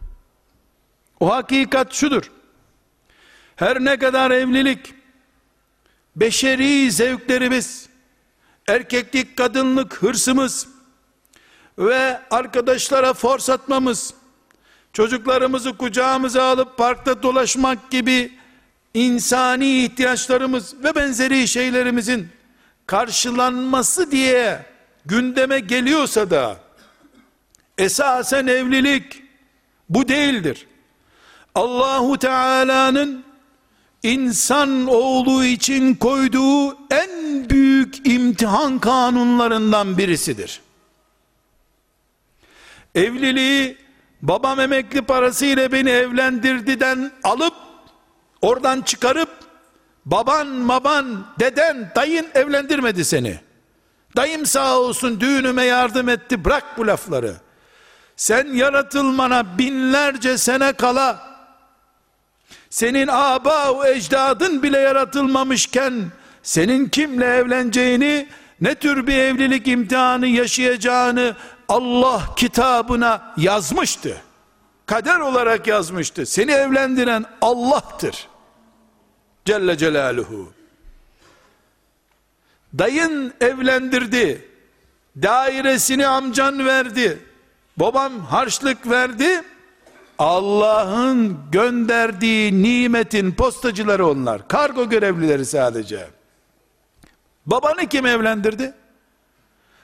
[1.19, 2.31] O hakikat şudur.
[3.55, 4.93] Her ne kadar evlilik,
[6.15, 7.94] beşeri zevklerimiz,
[8.67, 10.67] erkeklik, kadınlık, hırsımız
[11.77, 14.13] ve arkadaşlara fors atmamız,
[14.93, 18.39] çocuklarımızı kucağımıza alıp parkta dolaşmak gibi
[18.93, 22.29] insani ihtiyaçlarımız ve benzeri şeylerimizin
[22.87, 24.65] karşılanması diye
[25.05, 26.57] gündeme geliyorsa da
[27.77, 29.23] esasen evlilik
[29.89, 30.67] bu değildir.
[31.55, 33.25] Allahu Teala'nın
[34.05, 37.09] insan oğlu için koyduğu en
[37.49, 40.61] büyük imtihan kanunlarından birisidir.
[42.95, 43.77] Evliliği
[44.21, 47.53] babam emekli parasıyla beni evlendirdiden alıp
[48.41, 49.29] oradan çıkarıp
[50.05, 53.39] baban baban deden dayın evlendirmedi seni.
[54.15, 57.35] Dayım sağ olsun düğünüme yardım etti bırak bu lafları.
[58.15, 61.34] Sen yaratılmana binlerce sene kala
[62.75, 65.93] senin aba ecdadın bile yaratılmamışken
[66.43, 68.27] senin kimle evleneceğini
[68.61, 71.35] ne tür bir evlilik imtihanı yaşayacağını
[71.69, 74.21] Allah kitabına yazmıştı.
[74.85, 76.25] Kader olarak yazmıştı.
[76.25, 78.27] Seni evlendiren Allah'tır.
[79.45, 80.53] Celle Celaluhu.
[82.77, 84.49] Dayın evlendirdi.
[85.21, 87.19] Dairesini amcan verdi.
[87.77, 89.43] Babam harçlık verdi.
[90.19, 94.47] Allah'ın gönderdiği nimetin postacıları onlar.
[94.47, 96.07] Kargo görevlileri sadece.
[97.45, 98.73] Babanı kim evlendirdi?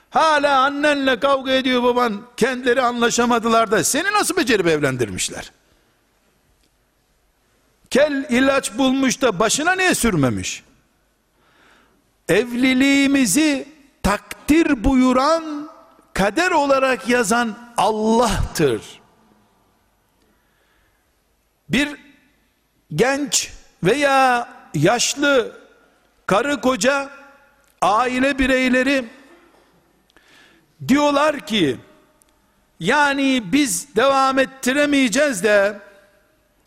[0.10, 2.22] Hala annenle kavga ediyor baban.
[2.38, 5.52] Kendileri anlaşamadılar da seni nasıl becerip evlendirmişler?
[7.90, 10.64] Kel ilaç bulmuş da başına niye sürmemiş?
[12.30, 13.68] Evliliğimizi
[14.04, 15.70] takdir buyuran,
[16.14, 19.01] kader olarak yazan Allah'tır.
[21.72, 21.98] Bir
[22.96, 23.52] genç
[23.84, 25.60] veya yaşlı
[26.26, 27.10] karı koca
[27.82, 29.06] aile bireyleri
[30.88, 31.78] diyorlar ki
[32.80, 35.80] yani biz devam ettiremeyeceğiz de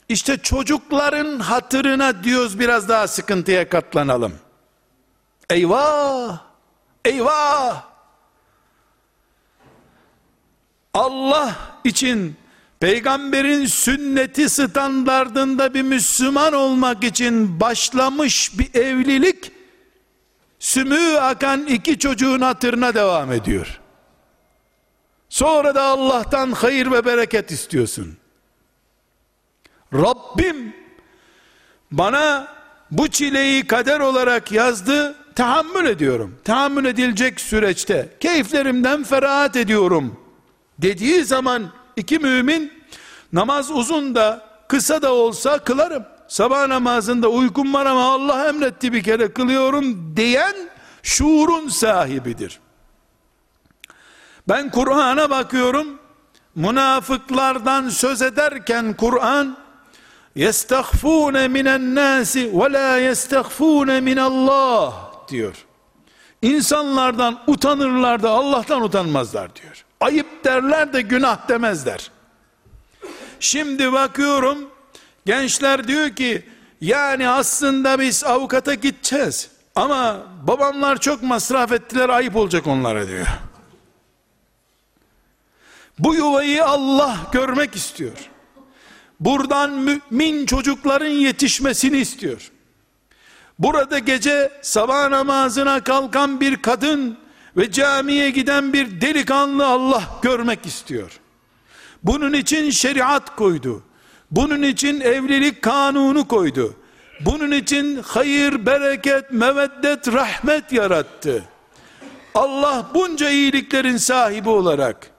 [0.09, 4.35] işte çocukların hatırına diyoruz biraz daha sıkıntıya katlanalım.
[5.51, 6.39] Eyvah!
[7.05, 7.85] Eyvah!
[10.95, 12.37] Allah için
[12.85, 19.53] peygamberin sünneti standardında bir Müslüman olmak için başlamış bir evlilik
[20.59, 23.81] sümüğü akan iki çocuğun hatırına devam ediyor.
[25.29, 28.17] Sonra da Allah'tan hayır ve bereket istiyorsun.
[29.93, 30.77] Rabbim
[31.91, 32.49] bana
[32.91, 36.39] bu çileyi kader olarak yazdı, tahammül ediyorum.
[36.45, 40.21] Tahammül edilecek süreçte keyiflerimden ferahat ediyorum
[40.79, 42.74] dediği zaman iki mümin
[43.35, 46.05] namaz uzun da kısa da olsa kılarım.
[46.29, 50.55] Sabah namazında uykum var ama Allah emretti bir kere kılıyorum diyen
[51.03, 52.61] şuurun sahibidir.
[54.49, 55.87] Ben Kur'an'a bakıyorum.
[56.55, 59.57] Münafıklardan söz ederken Kur'an
[60.35, 64.95] yestahfune minen nasi ve la yestahfune min Allah
[65.29, 65.65] diyor.
[66.43, 69.85] İnsanlardan utanırlar da Allah'tan utanmazlar diyor.
[70.01, 72.11] Ayıp derler de günah demezler.
[73.45, 74.71] Şimdi bakıyorum
[75.27, 76.43] gençler diyor ki
[76.81, 79.51] yani aslında biz avukata gideceğiz.
[79.75, 83.27] Ama babamlar çok masraf ettiler ayıp olacak onlara diyor.
[85.99, 88.31] Bu yuvayı Allah görmek istiyor.
[89.21, 92.51] Buradan mümin çocukların yetişmesini istiyor.
[93.59, 97.19] Burada gece sabah namazına kalkan bir kadın
[97.57, 101.21] ve camiye giden bir delikanlı Allah görmek istiyor.
[102.05, 103.83] Bunun için şeriat koydu.
[104.31, 106.75] Bunun için evlilik kanunu koydu.
[107.21, 111.45] Bunun için hayır, bereket, meveddet, rahmet yarattı.
[112.35, 115.11] Allah bunca iyiliklerin sahibi olarak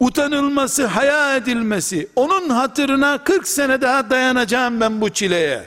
[0.00, 5.64] utanılması, haya edilmesi, onun hatırına 40 sene daha dayanacağım ben bu çileye.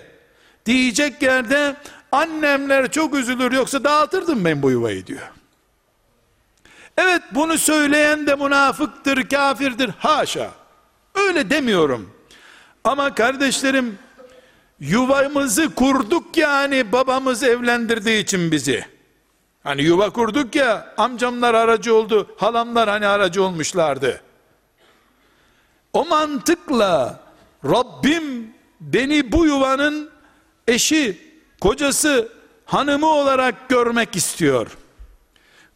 [0.65, 1.75] Diyecek yerde
[2.11, 5.31] annemler çok üzülür yoksa dağıtırdım ben bu yuvayı diyor.
[6.97, 9.91] Evet bunu söyleyen de münafıktır, kafirdir.
[9.97, 10.51] Haşa.
[11.15, 12.13] Öyle demiyorum.
[12.83, 13.99] Ama kardeşlerim
[14.79, 18.85] yuvamızı kurduk yani babamız evlendirdiği için bizi.
[19.63, 24.21] Hani yuva kurduk ya amcamlar aracı oldu, halamlar hani aracı olmuşlardı.
[25.93, 27.19] O mantıkla
[27.65, 30.09] Rabbim beni bu yuvanın
[30.67, 31.17] eşi,
[31.61, 32.29] kocası,
[32.65, 34.77] hanımı olarak görmek istiyor.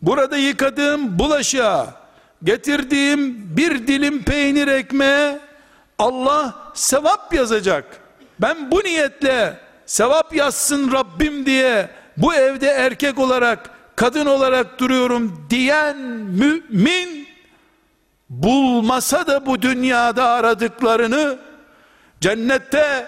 [0.02, 1.88] Burada yıkadığım bulaşığa,
[2.44, 5.40] getirdiğim bir dilim peynir ekmeğe
[6.00, 8.00] Allah sevap yazacak.
[8.42, 15.98] Ben bu niyetle sevap yazsın Rabbim diye bu evde erkek olarak, kadın olarak duruyorum diyen
[15.98, 17.28] mümin
[18.30, 21.38] bulmasa da bu dünyada aradıklarını
[22.22, 23.08] cennette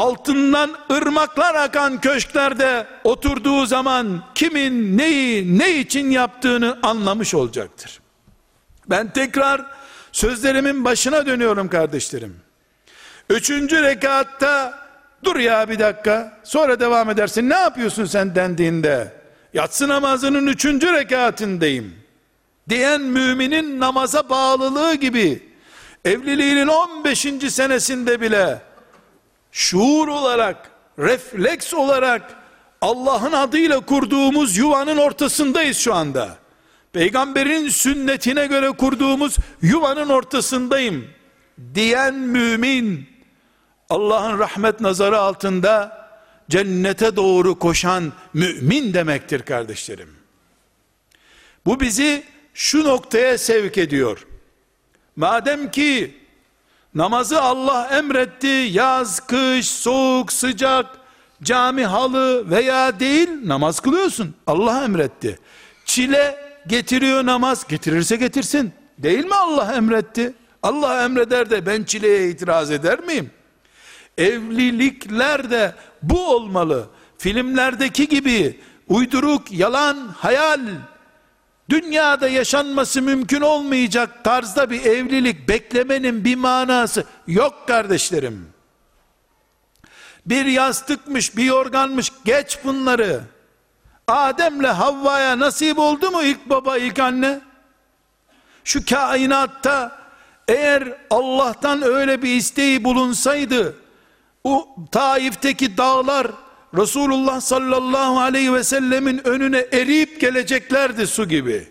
[0.00, 8.00] altından ırmaklar akan köşklerde oturduğu zaman kimin neyi ne için yaptığını anlamış olacaktır.
[8.90, 9.66] Ben tekrar
[10.12, 12.36] sözlerimin başına dönüyorum kardeşlerim.
[13.30, 14.78] Üçüncü rekatta
[15.24, 19.12] dur ya bir dakika sonra devam edersin ne yapıyorsun sen dendiğinde
[19.54, 21.94] yatsı namazının üçüncü rekatındayım
[22.68, 25.42] diyen müminin namaza bağlılığı gibi
[26.04, 27.26] evliliğinin 15.
[27.48, 28.69] senesinde bile
[29.52, 32.36] şuur olarak, refleks olarak
[32.80, 36.38] Allah'ın adıyla kurduğumuz yuvanın ortasındayız şu anda.
[36.92, 41.10] Peygamberin sünnetine göre kurduğumuz yuvanın ortasındayım
[41.74, 43.08] diyen mümin
[43.90, 46.00] Allah'ın rahmet nazarı altında
[46.50, 50.08] cennete doğru koşan mümin demektir kardeşlerim.
[51.66, 52.22] Bu bizi
[52.54, 54.26] şu noktaya sevk ediyor.
[55.16, 56.19] Madem ki
[56.94, 60.86] namazı Allah emretti, yaz, kış, soğuk, sıcak,
[61.42, 64.34] cami halı veya değil namaz kılıyorsun.
[64.46, 65.38] Allah emretti.
[65.84, 66.36] Çile
[66.66, 68.72] getiriyor namaz, getirirse getirsin.
[68.98, 70.32] Değil mi Allah emretti?
[70.62, 73.30] Allah emreder de ben çileye itiraz eder miyim?
[74.18, 76.88] Evlilikler de bu olmalı.
[77.18, 80.60] Filmlerdeki gibi uyduruk, yalan, hayal,
[81.70, 88.48] dünyada yaşanması mümkün olmayacak tarzda bir evlilik beklemenin bir manası yok kardeşlerim.
[90.26, 93.20] Bir yastıkmış, bir yorganmış, geç bunları.
[94.06, 97.40] Adem'le Havva'ya nasip oldu mu ilk baba, ilk anne?
[98.64, 99.98] Şu kainatta
[100.48, 103.76] eğer Allah'tan öyle bir isteği bulunsaydı,
[104.44, 106.26] o Taif'teki dağlar
[106.76, 111.68] Resulullah sallallahu aleyhi ve sellemin önüne eriyip geleceklerdi su gibi.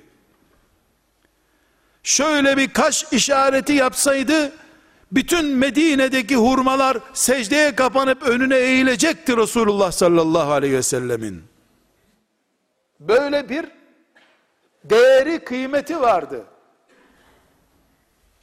[2.03, 4.51] Şöyle bir kaş işareti yapsaydı,
[5.11, 11.43] bütün Medine'deki hurmalar secdeye kapanıp önüne eğilecekti Resulullah sallallahu aleyhi ve sellemin.
[12.99, 13.65] Böyle bir
[14.83, 16.45] değeri kıymeti vardı.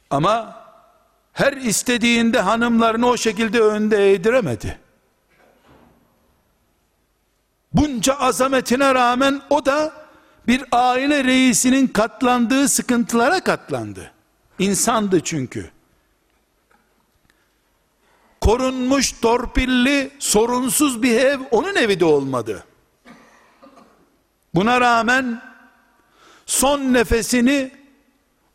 [0.09, 0.63] Ama
[1.33, 4.86] her istediğinde hanımlarını o şekilde önde eğdiremedi.
[7.77, 9.93] Bunca azametine rağmen o da
[10.47, 14.11] bir aile reisinin katlandığı sıkıntılara katlandı.
[14.59, 15.69] İnsandı çünkü.
[18.41, 22.63] Korunmuş, torpilli, sorunsuz bir ev onun evi de olmadı.
[24.55, 25.41] Buna rağmen
[26.45, 27.71] son nefesini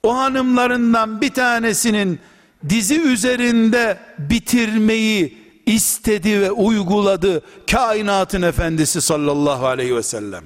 [0.02, 2.20] o hanımlarından bir tanesinin
[2.68, 10.44] dizi üzerinde bitirmeyi istedi ve uyguladı kainatın efendisi sallallahu aleyhi ve sellem.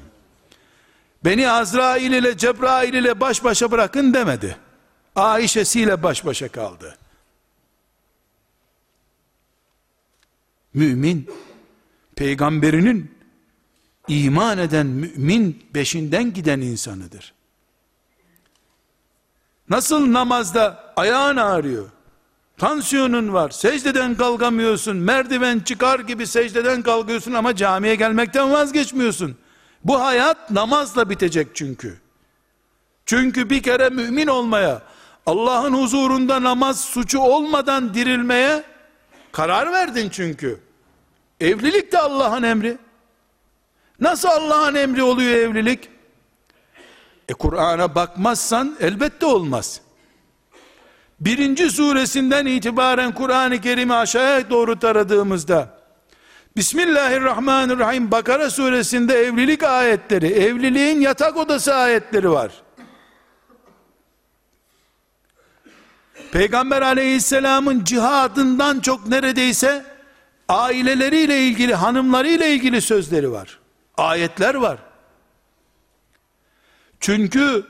[1.24, 4.56] Beni Azrail ile Cebrail ile baş başa bırakın demedi.
[5.16, 6.98] Ayşesiyle baş başa kaldı.
[10.74, 11.30] Mümin,
[12.16, 13.16] peygamberinin
[14.08, 17.34] iman eden mümin beşinden giden insanıdır.
[19.68, 21.88] Nasıl namazda ayağın ağrıyor?
[22.58, 23.50] Tansiyonun var.
[23.50, 24.96] Secdeden kalkamıyorsun.
[24.96, 29.36] Merdiven çıkar gibi secdeden kalkıyorsun ama camiye gelmekten vazgeçmiyorsun.
[29.84, 32.00] Bu hayat namazla bitecek çünkü.
[33.06, 34.82] Çünkü bir kere mümin olmaya,
[35.26, 38.64] Allah'ın huzurunda namaz suçu olmadan dirilmeye
[39.32, 40.60] karar verdin çünkü.
[41.40, 42.78] Evlilik de Allah'ın emri.
[44.00, 45.88] Nasıl Allah'ın emri oluyor evlilik?
[47.28, 49.80] E Kur'an'a bakmazsan elbette olmaz.
[51.20, 55.76] Birinci suresinden itibaren Kur'an-ı Kerim'i aşağıya doğru taradığımızda
[56.56, 62.52] Bismillahirrahmanirrahim Bakara suresinde evlilik ayetleri, evliliğin yatak odası ayetleri var.
[66.32, 69.84] Peygamber aleyhisselamın cihadından çok neredeyse
[70.48, 73.58] aileleriyle ilgili, hanımlarıyla ilgili sözleri var.
[73.96, 74.78] Ayetler var.
[77.00, 77.66] Çünkü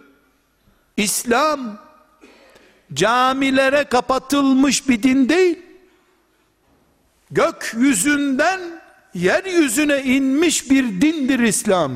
[0.96, 1.78] İslam
[2.94, 5.58] camilere kapatılmış bir din değil.
[7.30, 8.60] Gökyüzünden
[9.14, 11.92] yeryüzüne inmiş bir dindir İslam.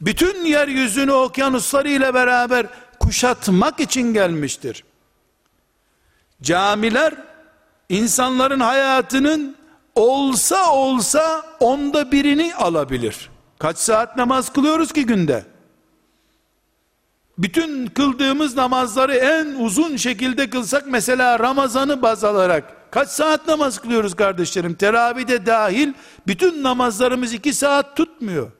[0.00, 2.66] Bütün yeryüzünü okyanusları ile beraber
[3.00, 4.84] kuşatmak için gelmiştir.
[6.42, 7.14] Camiler
[7.88, 9.56] insanların hayatının
[9.94, 13.30] olsa olsa onda birini alabilir.
[13.58, 15.44] Kaç saat namaz kılıyoruz ki günde?
[17.38, 24.14] Bütün kıldığımız namazları en uzun şekilde kılsak mesela Ramazan'ı baz alarak kaç saat namaz kılıyoruz
[24.14, 24.74] kardeşlerim?
[24.74, 25.92] Teravih dahil
[26.26, 28.50] bütün namazlarımız iki saat tutmuyor.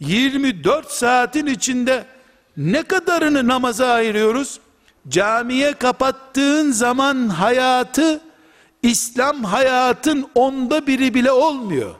[0.00, 2.04] 24 saatin içinde
[2.56, 4.60] ne kadarını namaza ayırıyoruz?
[5.08, 8.20] Camiye kapattığın zaman hayatı
[8.82, 11.94] İslam hayatın onda biri bile olmuyor.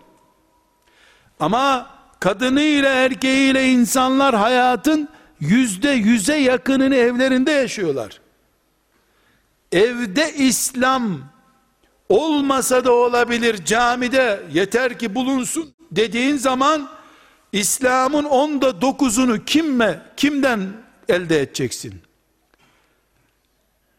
[1.41, 1.87] Ama
[2.21, 5.09] kadınıyla erkeğiyle insanlar hayatın
[5.41, 8.21] yüzde yüze yakınını evlerinde yaşıyorlar.
[9.73, 11.21] Evde İslam
[12.09, 16.89] olmasa da olabilir camide yeter ki bulunsun dediğin zaman
[17.53, 20.61] İslam'ın onda dokuzunu kimme, kimden
[21.09, 21.95] elde edeceksin?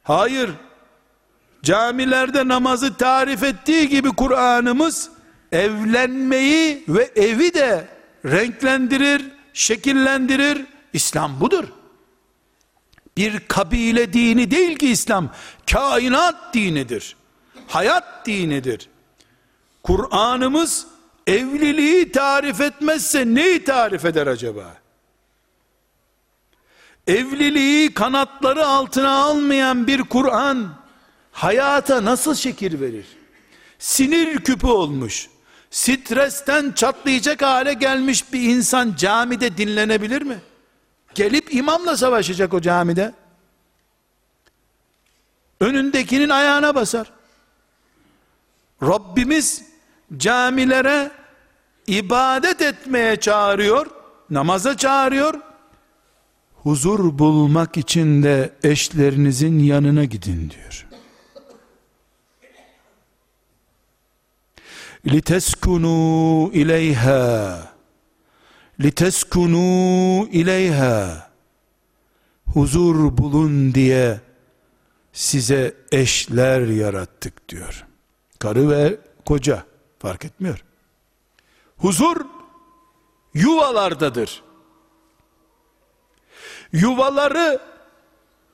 [0.04, 0.50] Hayır,
[1.64, 5.10] camilerde namazı tarif ettiği gibi Kur'an'ımız
[5.52, 7.88] evlenmeyi ve evi de
[8.26, 10.66] renklendirir, şekillendirir.
[10.94, 11.64] İslam budur.
[13.18, 15.34] Bir kabile dini değil ki İslam,
[15.72, 17.16] kainat dinidir.
[17.68, 18.90] Hayat dinidir.
[19.84, 20.88] Kur'an'ımız
[21.28, 24.78] evliliği tarif etmezse neyi tarif eder acaba?
[27.08, 30.74] Evliliği kanatları altına almayan bir Kur'an
[31.32, 33.06] hayata nasıl şekil verir?
[33.80, 35.30] Sinir küpü olmuş,
[35.72, 40.40] stresten çatlayacak hale gelmiş bir insan camide dinlenebilir mi?
[41.20, 43.14] Gelip imamla savaşacak o camide.
[45.60, 47.12] Önündekinin ayağına basar.
[48.84, 49.64] Rabbimiz
[50.18, 51.12] camilere
[51.88, 53.88] ibadet etmeye çağırıyor,
[54.30, 55.34] namaza çağırıyor.
[56.56, 60.88] Huzur bulmak için de eşlerinizin yanına gidin diyor.
[65.06, 67.69] liteskunu ileyha
[68.82, 71.30] liteskunu ileyha
[72.54, 74.22] huzur bulun diye
[75.14, 77.86] size eşler yarattık diyor.
[78.40, 79.64] Karı ve koca
[80.00, 80.64] fark etmiyor.
[81.78, 82.26] Huzur
[83.34, 84.44] yuvalardadır.
[86.72, 87.60] Yuvaları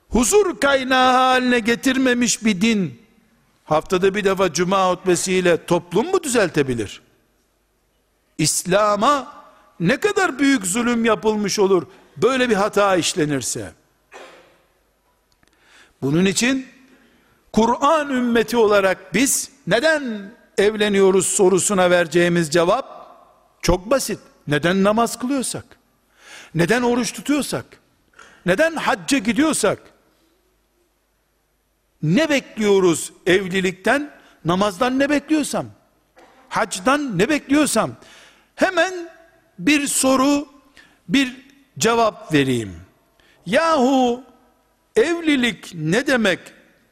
[0.08, 3.02] huzur kaynağı haline getirmemiş bir din
[3.64, 7.02] haftada bir defa cuma hutbesiyle toplum mu düzeltebilir?
[8.38, 9.35] İslam'a
[9.80, 13.72] ne kadar büyük zulüm yapılmış olur böyle bir hata işlenirse.
[16.02, 16.66] Bunun için
[17.52, 22.96] Kur'an ümmeti olarak biz neden evleniyoruz sorusuna vereceğimiz cevap
[23.62, 24.18] çok basit.
[24.48, 25.64] Neden namaz kılıyorsak?
[26.54, 27.64] Neden oruç tutuyorsak?
[28.46, 29.78] Neden hacca gidiyorsak?
[32.02, 34.10] Ne bekliyoruz evlilikten?
[34.44, 35.66] Namazdan ne bekliyorsam?
[36.48, 37.90] Hacdan ne bekliyorsam?
[38.54, 39.08] Hemen
[39.58, 40.46] bir soru,
[41.08, 41.36] bir
[41.78, 42.72] cevap vereyim.
[43.46, 44.22] Yahu
[44.96, 46.38] evlilik ne demek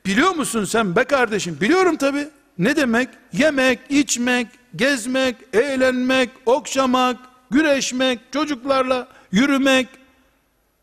[0.07, 1.59] biliyor musun sen be kardeşim?
[1.61, 2.29] Biliyorum tabi.
[2.59, 3.09] Ne demek?
[3.33, 4.47] Yemek, içmek,
[4.77, 7.17] gezmek, eğlenmek, okşamak,
[7.51, 9.89] güreşmek, çocuklarla yürümek,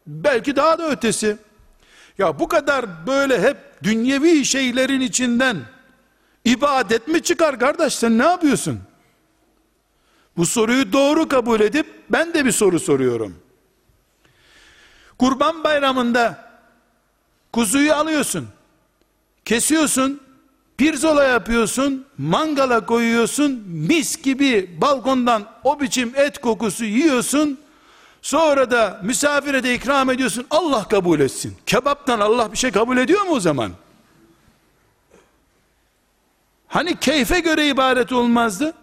[0.07, 1.37] belki daha da ötesi.
[2.17, 5.57] Ya bu kadar böyle hep dünyevi şeylerin içinden
[6.45, 8.79] ibadet mi çıkar kardeş sen ne yapıyorsun?
[10.37, 13.35] Bu soruyu doğru kabul edip ben de bir soru soruyorum.
[15.19, 16.51] Kurban bayramında
[17.53, 18.47] kuzuyu alıyorsun.
[19.45, 20.21] Kesiyorsun.
[20.77, 22.05] Pirzola yapıyorsun.
[22.17, 23.63] Mangala koyuyorsun.
[23.67, 27.59] Mis gibi balkondan o biçim et kokusu yiyorsun.
[28.21, 30.45] Sonra da misafire de ikram ediyorsun.
[30.49, 31.57] Allah kabul etsin.
[31.65, 33.71] Kebaptan Allah bir şey kabul ediyor mu o zaman?
[36.67, 38.73] Hani keyfe göre ibaret olmazdı?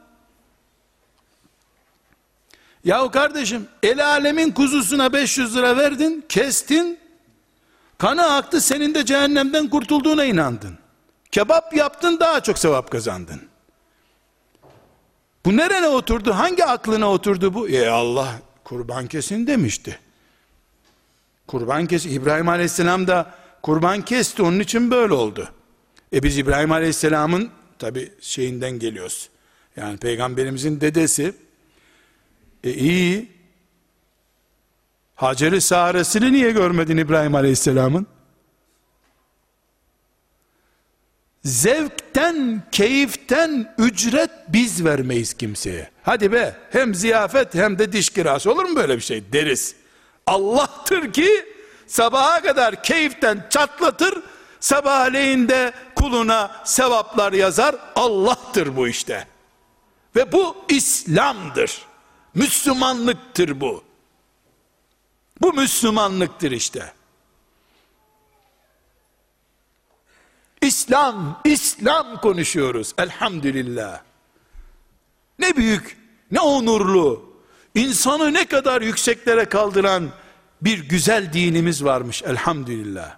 [2.88, 6.98] Yahu kardeşim el alemin kuzusuna 500 lira verdin, kestin.
[7.98, 10.78] Kanı aktı senin de cehennemden kurtulduğuna inandın.
[11.30, 13.40] Kebap yaptın daha çok sevap kazandın.
[15.44, 16.32] Bu nerene oturdu?
[16.32, 17.68] Hangi aklına oturdu bu?
[17.68, 18.28] E Allah
[18.64, 19.98] kurban kesin demişti.
[21.46, 25.48] Kurban kes İbrahim Aleyhisselam da kurban kesti onun için böyle oldu.
[26.12, 29.28] E biz İbrahim Aleyhisselam'ın tabi şeyinden geliyoruz.
[29.76, 31.34] Yani peygamberimizin dedesi
[32.64, 33.38] e iyi
[35.14, 38.06] Hacer-i Saresini niye görmedin İbrahim Aleyhisselam'ın?
[41.44, 45.90] Zevkten, keyiften ücret biz vermeyiz kimseye.
[46.02, 49.74] Hadi be hem ziyafet hem de diş kirası olur mu böyle bir şey deriz.
[50.26, 51.46] Allah'tır ki
[51.86, 54.22] sabaha kadar keyiften çatlatır,
[54.60, 57.76] sabahleyin de kuluna sevaplar yazar.
[57.94, 59.26] Allah'tır bu işte.
[60.16, 61.87] Ve bu İslam'dır.
[62.38, 63.84] Müslümanlıktır bu.
[65.40, 66.92] Bu Müslümanlıktır işte.
[70.62, 72.94] İslam, İslam konuşuyoruz.
[72.98, 74.00] Elhamdülillah.
[75.38, 75.98] Ne büyük,
[76.30, 77.32] ne onurlu,
[77.74, 80.10] insanı ne kadar yükseklere kaldıran
[80.62, 83.16] bir güzel dinimiz varmış elhamdülillah.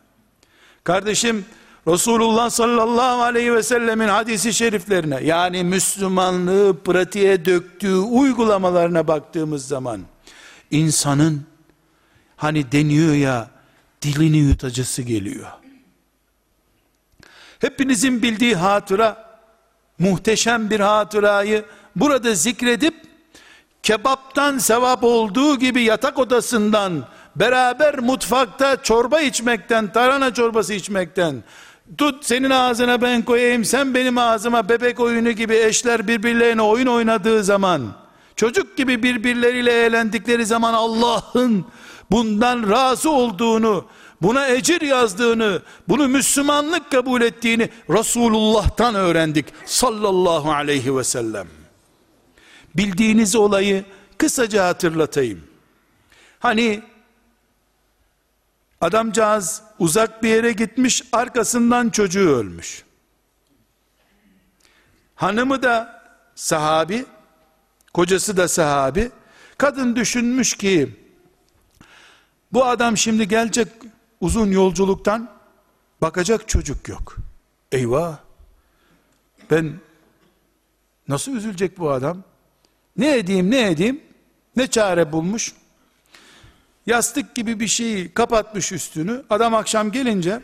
[0.85, 1.45] Kardeşim
[1.89, 10.01] Resulullah sallallahu aleyhi ve sellemin hadisi şeriflerine yani Müslümanlığı pratiğe döktüğü uygulamalarına baktığımız zaman
[10.71, 11.43] insanın
[12.37, 13.51] hani deniyor ya
[14.03, 15.47] dilini yutacısı geliyor.
[17.59, 19.41] Hepinizin bildiği hatıra
[19.99, 21.65] muhteşem bir hatırayı
[21.97, 22.95] burada zikredip
[23.83, 27.05] kebaptan sevap olduğu gibi yatak odasından
[27.37, 31.45] beraber mutfakta çorba içmekten, tarhana çorbası içmekten,
[31.99, 37.45] tut senin ağzına ben koyayım, sen benim ağzıma bebek oyunu gibi eşler birbirlerine oyun oynadığı
[37.45, 37.83] zaman,
[38.37, 41.67] çocuk gibi birbirleriyle eğlendikleri zaman Allah'ın
[42.11, 43.85] bundan razı olduğunu,
[44.23, 51.47] buna ecir yazdığını, bunu Müslümanlık kabul ettiğini Resulullah'tan öğrendik sallallahu aleyhi ve sellem.
[52.75, 53.85] Bildiğiniz olayı
[54.19, 55.41] kısaca hatırlatayım.
[56.39, 56.83] Hani
[58.81, 62.85] adamcağız uzak bir yere gitmiş, arkasından çocuğu ölmüş.
[65.15, 66.03] Hanımı da
[66.35, 67.07] sahabi,
[67.95, 69.11] kocası da sahabi.
[69.59, 70.97] Kadın düşünmüş ki
[72.53, 73.69] bu adam şimdi gelecek
[74.21, 75.31] uzun yolculuktan
[76.03, 77.17] bakacak çocuk yok.
[77.73, 78.19] Eyvah.
[79.51, 79.81] Ben
[81.09, 82.23] nasıl üzülecek bu adam?
[82.97, 84.01] Ne edeyim ne edeyim?
[84.57, 85.55] Ne çare bulmuş?
[86.87, 89.23] Yastık gibi bir şeyi kapatmış üstünü.
[89.31, 90.41] Adam akşam gelince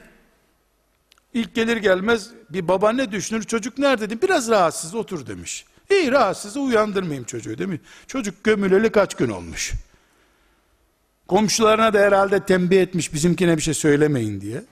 [1.35, 3.43] ilk gelir gelmez bir baba ne düşünür?
[3.45, 4.07] Çocuk nerede?
[4.07, 4.19] Dedim.
[4.23, 5.65] Biraz rahatsız otur demiş.
[5.91, 7.81] İyi rahatsız uyandırmayayım çocuğu demiş.
[8.07, 9.73] Çocuk gömüleli kaç gün olmuş.
[11.29, 14.65] Komşularına da herhalde tembih etmiş bizimkine bir şey söylemeyin diye.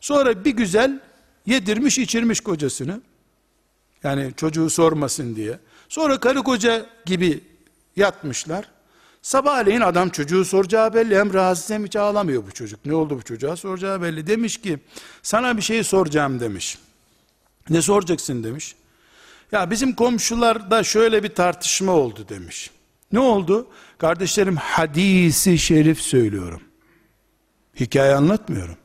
[0.00, 1.00] Sonra bir güzel
[1.46, 3.00] yedirmiş içirmiş kocasını.
[4.04, 5.58] Yani çocuğu sormasın diye.
[5.88, 7.40] Sonra karı koca gibi
[7.96, 8.68] yatmışlar.
[9.22, 11.18] Sabahleyin adam çocuğu soracağı belli.
[11.18, 12.86] Hem rahatsız hem hiç ağlamıyor bu çocuk.
[12.86, 14.26] Ne oldu bu çocuğa soracağı belli.
[14.26, 14.78] Demiş ki
[15.22, 16.78] sana bir şey soracağım demiş.
[17.70, 18.74] Ne soracaksın demiş.
[19.52, 22.70] Ya bizim komşularda şöyle bir tartışma oldu demiş.
[23.12, 23.66] Ne oldu?
[23.98, 26.62] Kardeşlerim hadisi şerif söylüyorum.
[27.80, 28.76] Hikaye anlatmıyorum.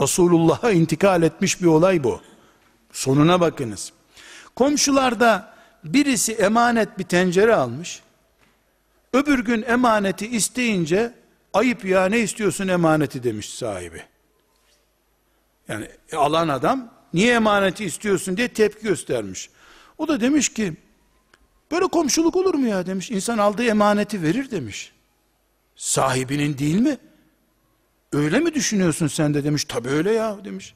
[0.00, 2.20] Resulullah'a intikal etmiş bir olay bu.
[2.92, 3.92] Sonuna bakınız.
[4.56, 5.54] Komşularda
[5.84, 8.02] birisi emanet bir tencere almış.
[9.12, 11.14] Öbür gün emaneti isteyince
[11.52, 14.02] ayıp ya ne istiyorsun emaneti demiş sahibi.
[15.68, 19.50] Yani alan adam niye emaneti istiyorsun diye tepki göstermiş.
[19.98, 20.76] O da demiş ki
[21.70, 23.10] Böyle komşuluk olur mu ya demiş.
[23.10, 24.92] İnsan aldığı emaneti verir demiş.
[25.76, 26.98] Sahibinin değil mi?
[28.12, 29.64] Öyle mi düşünüyorsun sen de demiş.
[29.64, 30.74] Tabi öyle ya demiş.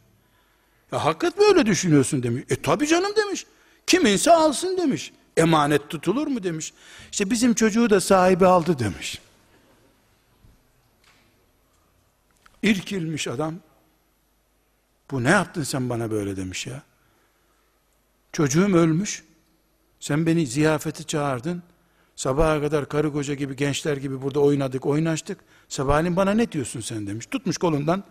[0.92, 2.44] Ya hakikat mi öyle düşünüyorsun demiş.
[2.50, 3.46] E tabi canım demiş.
[3.86, 5.12] Kiminse alsın demiş.
[5.36, 6.72] Emanet tutulur mu demiş.
[7.12, 9.20] İşte bizim çocuğu da sahibi aldı demiş.
[12.62, 13.54] İrkilmiş adam.
[15.10, 16.82] Bu ne yaptın sen bana böyle demiş ya.
[18.32, 19.24] Çocuğum ölmüş.
[20.00, 21.62] Sen beni ziyafeti çağırdın.
[22.16, 25.38] Sabaha kadar karı koca gibi gençler gibi burada oynadık, oynaştık.
[25.68, 27.26] Sabahleyin bana ne diyorsun sen demiş.
[27.26, 28.04] Tutmuş kolundan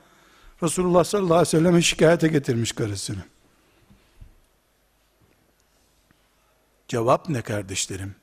[0.63, 3.23] Resulullah sallallahu aleyhi ve selleme şikayete getirmiş karısını.
[6.91, 8.15] Cevap ne kardeşlerim?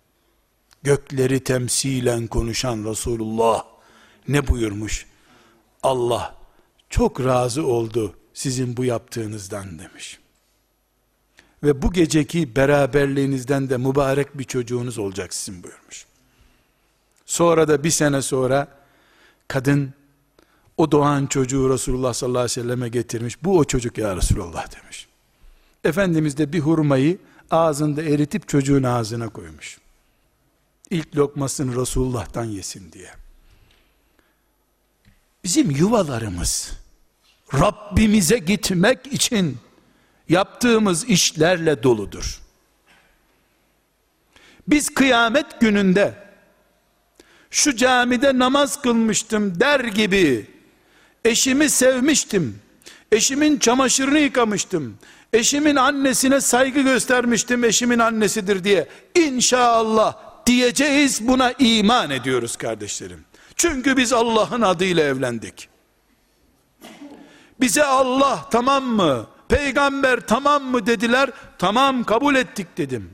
[0.83, 3.65] Gökleri temsilen konuşan Resulullah
[4.29, 5.07] ne buyurmuş?
[5.83, 6.35] Allah
[6.91, 10.19] çok razı oldu sizin bu yaptığınızdan demiş
[11.63, 16.07] ve bu geceki beraberliğinizden de mübarek bir çocuğunuz olacak sizin buyurmuş.
[17.27, 18.69] Sonra da bir sene sonra
[19.49, 19.95] kadın
[20.77, 23.45] O doğan çocuğu Resulullah sallallahu aleyhi ve selleme getirmiş.
[23.45, 25.09] Bu o çocuk ya Resulullah demiş.
[25.85, 27.19] Efendimiz de bir hurmayı
[27.51, 29.79] ağzında eritip çocuğun ağzına koymuş.
[30.91, 33.11] İlk lokmasını Resulullah'tan yesin diye.
[35.45, 36.73] Bizim yuvalarımız
[37.55, 39.59] Rabbimize gitmek için
[40.29, 42.41] yaptığımız işlerle doludur.
[44.69, 46.15] Biz kıyamet gününde
[47.51, 50.47] şu camide namaz kılmıştım der gibi
[51.25, 52.61] eşimi sevmiştim.
[53.13, 54.99] Eşimin çamaşırını yıkamıştım.
[55.33, 57.65] Eşimin annesine saygı göstermiştim.
[57.65, 58.89] Eşimin annesidir diye.
[59.15, 63.25] İnşallah diyeceğiz buna iman ediyoruz kardeşlerim.
[63.57, 65.69] Çünkü biz Allah'ın adıyla evlendik.
[67.61, 69.27] Bize Allah tamam mı?
[69.49, 71.31] Peygamber tamam mı dediler.
[71.59, 73.11] Tamam kabul ettik dedim.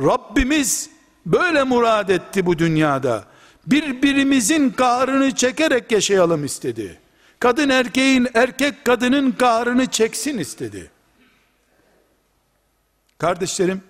[0.00, 0.90] Rabbimiz
[1.26, 3.24] böyle murad etti bu dünyada.
[3.66, 6.99] Birbirimizin kahrını çekerek yaşayalım istedi.
[7.40, 10.90] Kadın erkeğin, erkek kadının kahrını çeksin istedi.
[13.18, 13.82] Kardeşlerim,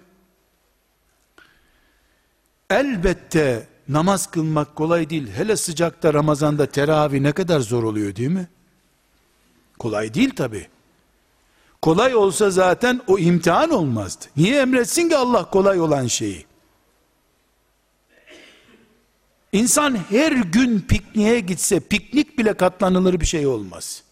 [2.70, 5.30] elbette namaz kılmak kolay değil.
[5.32, 8.48] Hele sıcakta Ramazan'da teravih ne kadar zor oluyor değil mi?
[9.78, 10.68] Kolay değil tabi.
[11.82, 14.24] Kolay olsa zaten o imtihan olmazdı.
[14.36, 16.49] Niye emretsin ki Allah kolay olan şeyi?
[19.52, 24.02] İnsan her gün pikniğe gitse piknik bile katlanılır bir şey olmaz.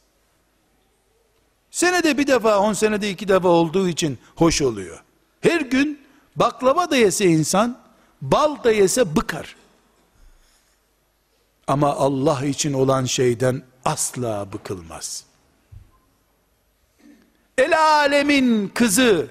[1.71, 5.03] Senede bir defa, on senede iki defa olduğu için hoş oluyor.
[5.41, 6.01] Her gün
[6.37, 7.79] baklava da yese insan,
[8.23, 9.57] bal da yese bıkar.
[11.67, 15.25] Ama Allah için olan şeyden asla bıkılmaz.
[17.59, 19.31] El alemin kızı,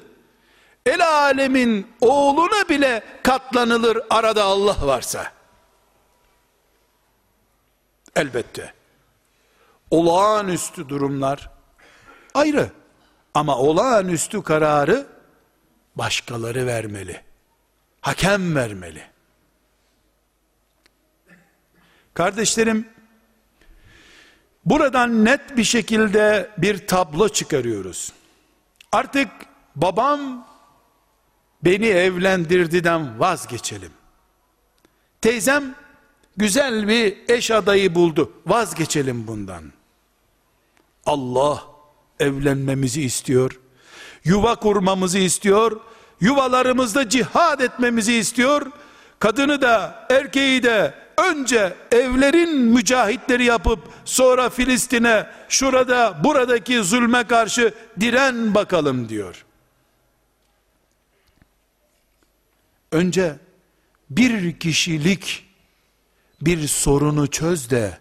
[0.86, 5.37] el alemin oğluna bile katlanılır arada Allah varsa.
[8.18, 8.74] Elbette.
[9.92, 11.50] Olağanüstü durumlar
[12.34, 12.72] ayrı.
[13.34, 15.08] Ama olağanüstü kararı
[15.96, 17.22] başkaları vermeli.
[18.02, 19.04] Hakem vermeli.
[22.14, 22.90] Kardeşlerim,
[24.66, 28.14] buradan net bir şekilde bir tablo çıkarıyoruz.
[28.92, 29.30] Artık
[29.76, 30.48] babam
[31.64, 33.92] beni evlendirdiden vazgeçelim.
[35.22, 35.76] Teyzem
[36.38, 38.34] güzel bir eş adayı buldu.
[38.48, 39.64] Vazgeçelim bundan.
[41.06, 41.64] Allah
[42.20, 43.60] evlenmemizi istiyor.
[44.24, 45.80] Yuva kurmamızı istiyor.
[46.22, 48.72] Yuvalarımızda cihad etmemizi istiyor.
[49.20, 58.56] Kadını da erkeği de önce evlerin mücahitleri yapıp sonra Filistin'e şurada buradaki zulme karşı diren
[58.56, 59.46] bakalım diyor.
[62.92, 63.36] Önce
[64.10, 65.47] bir kişilik
[66.42, 68.00] bir sorunu çöz de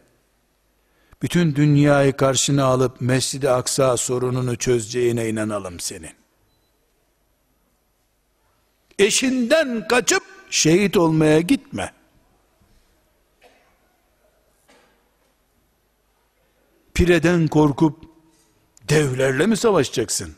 [1.23, 6.13] bütün dünyayı karşına alıp Mescid-i Aksa sorununu çözeceğine inanalım senin.
[8.99, 11.93] Eşinden kaçıp şehit olmaya gitme.
[16.95, 18.05] Pireden korkup
[18.89, 20.37] devlerle mi savaşacaksın?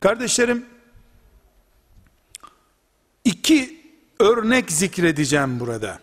[0.00, 0.66] Kardeşlerim,
[3.24, 3.77] iki
[4.20, 5.98] örnek zikredeceğim burada.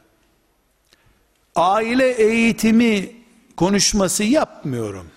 [1.56, 3.12] Aile eğitimi
[3.58, 5.08] konuşması yapmıyorum.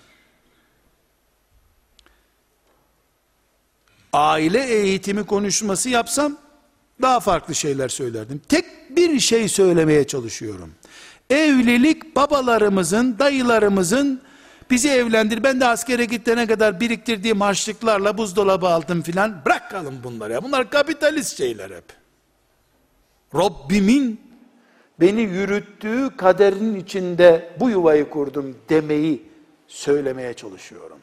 [4.13, 6.37] Aile eğitimi konuşması yapsam
[7.01, 8.41] daha farklı şeyler söylerdim.
[8.49, 8.65] Tek
[8.97, 10.71] bir şey söylemeye çalışıyorum.
[11.29, 14.21] Evlilik babalarımızın, dayılarımızın
[14.71, 15.43] bizi evlendir.
[15.43, 19.45] Ben de askere gidene kadar biriktirdiğim harçlıklarla buzdolabı aldım filan.
[19.45, 20.43] Bırakalım bunları ya.
[20.43, 21.98] Bunlar kapitalist şeyler hep.
[23.35, 24.21] Rabbimin
[24.99, 29.29] beni yürüttüğü kaderin içinde bu yuvayı kurdum demeyi
[29.67, 30.97] söylemeye çalışıyorum.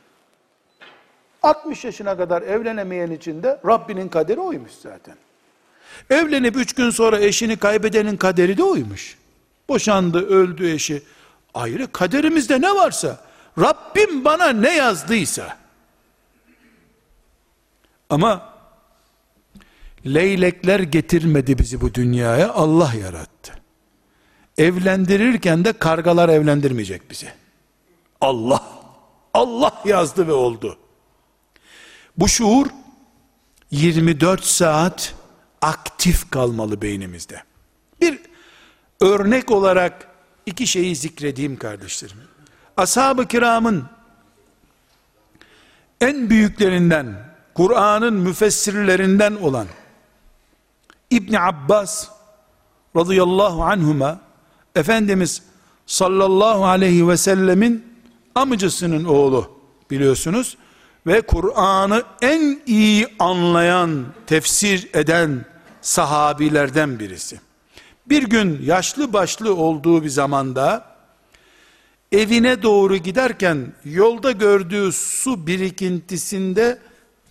[1.43, 5.15] 60 yaşına kadar evlenemeyen içinde Rabbinin kaderi oymuş zaten.
[6.11, 9.19] Evlenip 3 gün sonra eşini kaybedenin kaderi de oymuş.
[9.69, 11.03] Boşandı, öldü eşi.
[11.55, 13.21] Ayrı kaderimizde ne varsa,
[13.59, 15.57] Rabbim bana ne yazdıysa.
[18.11, 18.56] Ama
[20.07, 23.53] leylekler getirmedi bizi bu dünyaya, Allah yarattı.
[24.59, 27.29] Evlendirirken de kargalar evlendirmeyecek bizi.
[28.21, 28.63] Allah,
[29.35, 30.79] Allah yazdı ve oldu.
[32.17, 32.67] Bu şuur
[33.71, 35.15] 24 saat
[35.63, 37.43] aktif kalmalı beynimizde.
[38.01, 38.19] Bir
[39.01, 40.09] örnek olarak
[40.47, 42.17] iki şeyi zikredeyim kardeşlerim.
[42.77, 43.85] Ashab-ı kiramın
[46.01, 49.67] en büyüklerinden, Kur'an'ın müfessirlerinden olan
[51.11, 52.09] İbn Abbas
[52.97, 54.21] radıyallahu anhuma
[54.75, 55.43] Efendimiz
[55.87, 57.85] sallallahu aleyhi ve sellemin
[58.35, 59.51] amcasının oğlu
[59.91, 60.57] biliyorsunuz
[61.07, 65.45] ve Kur'an'ı en iyi anlayan, tefsir eden
[65.81, 67.41] sahabilerden birisi.
[68.07, 70.97] Bir gün yaşlı başlı olduğu bir zamanda
[72.13, 76.79] evine doğru giderken yolda gördüğü su birikintisinde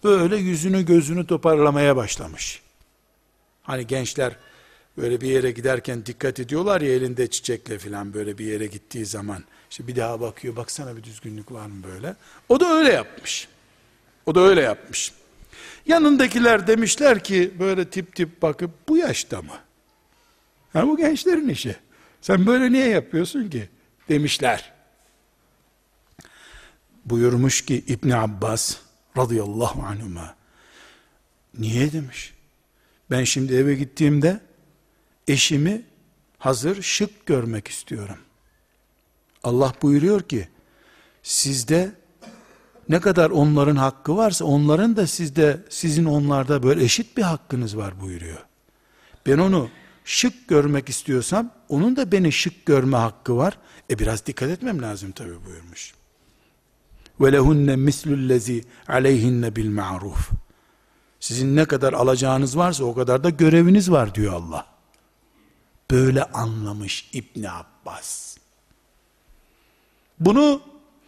[0.04, 2.65] böyle yüzünü gözünü toparlamaya başlamış.
[3.66, 4.36] Hani gençler
[4.98, 9.44] böyle bir yere giderken dikkat ediyorlar ya elinde çiçekle filan böyle bir yere gittiği zaman.
[9.70, 12.16] işte bir daha bakıyor baksana bir düzgünlük var mı böyle.
[12.50, 13.48] O da öyle yapmış.
[14.26, 15.14] O da öyle yapmış.
[15.86, 19.58] Yanındakiler demişler ki böyle tip tip bakıp bu yaşta mı?
[20.74, 21.76] Ha bu gençlerin işi.
[22.22, 23.70] Sen böyle niye yapıyorsun ki?
[24.10, 24.74] Demişler.
[27.06, 28.78] Buyurmuş ki İbn Abbas
[29.18, 30.36] radıyallahu anhuma.
[31.60, 32.35] Niye demiş?
[33.12, 34.40] Ben şimdi eve gittiğimde
[35.28, 35.82] eşimi
[36.38, 38.18] hazır şık görmek istiyorum.
[39.44, 40.48] Allah buyuruyor ki
[41.24, 41.92] sizde
[42.90, 48.02] ne kadar onların hakkı varsa onların da sizde sizin onlarda böyle eşit bir hakkınız var
[48.02, 48.46] buyuruyor.
[49.28, 49.70] Ben onu
[50.06, 53.58] şık görmek istiyorsam onun da beni şık görme hakkı var.
[53.90, 55.94] E biraz dikkat etmem lazım tabi buyurmuş.
[57.22, 60.32] Ve lehunne mislullezi aleyhinne bil ma'ruf.
[61.26, 64.66] Sizin ne kadar alacağınız varsa o kadar da göreviniz var diyor Allah.
[65.92, 68.38] Böyle anlamış İbn Abbas.
[70.20, 70.62] Bunu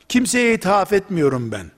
[0.09, 1.71] kimseye ithaf etmiyorum ben.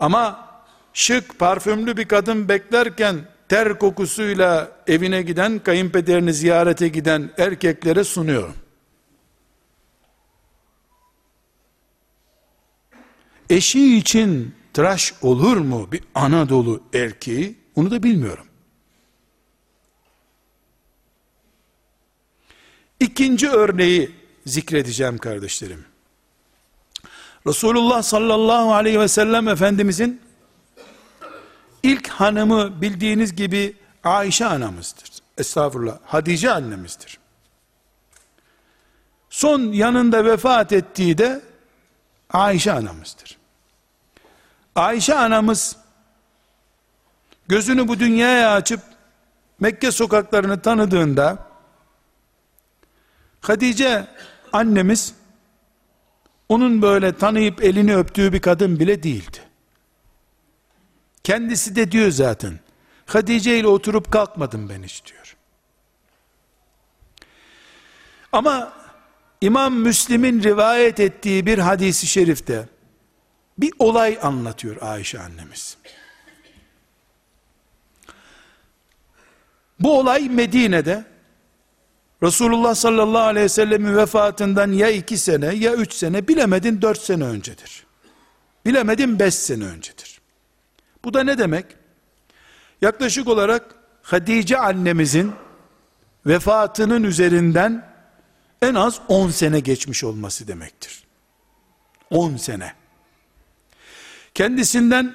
[0.00, 0.48] Ama
[0.92, 8.54] şık, parfümlü bir kadın beklerken ter kokusuyla evine giden, kayınpederini ziyarete giden erkeklere sunuyorum.
[13.50, 17.58] Eşi için tıraş olur mu bir Anadolu erkeği?
[17.74, 18.46] Onu da bilmiyorum.
[23.00, 24.10] İkinci örneği
[24.46, 25.84] zikredeceğim kardeşlerim.
[27.46, 30.20] Resulullah sallallahu aleyhi ve sellem Efendimizin
[31.82, 35.08] ilk hanımı bildiğiniz gibi Ayşe anamızdır.
[35.38, 35.98] Estağfurullah.
[36.04, 37.18] Hadice annemizdir.
[39.30, 41.42] Son yanında vefat ettiği de
[42.30, 43.45] Ayşe anamızdır.
[44.76, 45.76] Ayşe anamız
[47.48, 48.80] gözünü bu dünyaya açıp
[49.60, 51.46] Mekke sokaklarını tanıdığında
[53.40, 54.06] Hatice
[54.52, 55.14] annemiz
[56.48, 59.38] onun böyle tanıyıp elini öptüğü bir kadın bile değildi.
[61.24, 62.60] Kendisi de diyor zaten.
[63.06, 65.36] Hatice ile oturup kalkmadım ben hiç diyor.
[68.32, 68.72] Ama
[69.40, 72.68] İmam Müslim'in rivayet ettiği bir hadisi şerifte
[73.58, 75.76] bir olay anlatıyor Ayşe annemiz.
[79.80, 81.04] Bu olay Medine'de
[82.22, 87.24] Resulullah sallallahu aleyhi ve sellemin vefatından ya iki sene ya üç sene bilemedin dört sene
[87.24, 87.86] öncedir.
[88.66, 90.20] Bilemedin beş sene öncedir.
[91.04, 91.66] Bu da ne demek?
[92.82, 95.32] Yaklaşık olarak Hatice annemizin
[96.26, 97.92] vefatının üzerinden
[98.62, 101.04] en az on sene geçmiş olması demektir.
[102.10, 102.74] On sene.
[104.36, 105.14] Kendisinden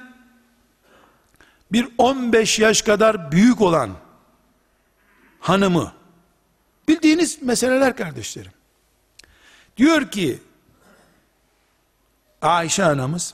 [1.71, 3.89] bir 15 yaş kadar büyük olan
[5.39, 5.93] hanımı
[6.87, 8.51] Bildiğiniz meseleler kardeşlerim.
[9.77, 10.39] Diyor ki
[12.41, 13.33] Ayşe anamız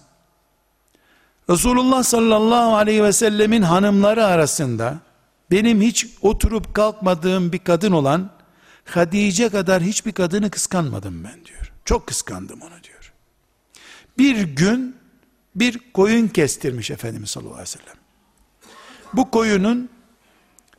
[1.50, 5.00] Resulullah sallallahu aleyhi ve sellemin hanımları arasında
[5.52, 8.30] benim hiç oturup kalkmadığım bir kadın olan
[8.86, 11.74] Hadice kadar hiçbir kadını kıskanmadım ben diyor.
[11.86, 13.14] Çok kıskandım onu diyor.
[14.18, 14.97] Bir gün
[15.60, 17.98] bir koyun kestirmiş Efendimiz sallallahu aleyhi ve sellem.
[19.14, 19.90] Bu koyunun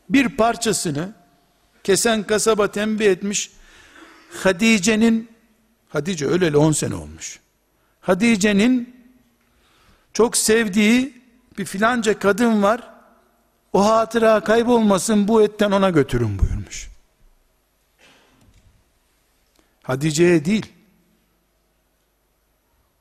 [0.08, 1.14] bir parçasını
[1.84, 3.50] kesen kasaba tembih etmiş.
[4.30, 5.28] Hadice'nin
[5.88, 7.40] Hadice öleli 10 sene olmuş.
[8.00, 8.96] Hadice'nin
[10.12, 11.22] çok sevdiği
[11.58, 12.90] bir filanca kadın var.
[13.72, 16.88] O hatıra kaybolmasın bu etten ona götürün buyurmuş.
[19.82, 20.72] Hadice'ye değil.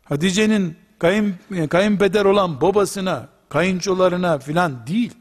[0.04, 1.36] Hadice'nin kayın,
[1.70, 5.14] kayınpeder olan babasına, kayınçolarına filan değil.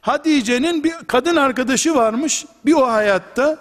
[0.00, 3.58] Hatice'nin bir kadın arkadaşı varmış bir o hayatta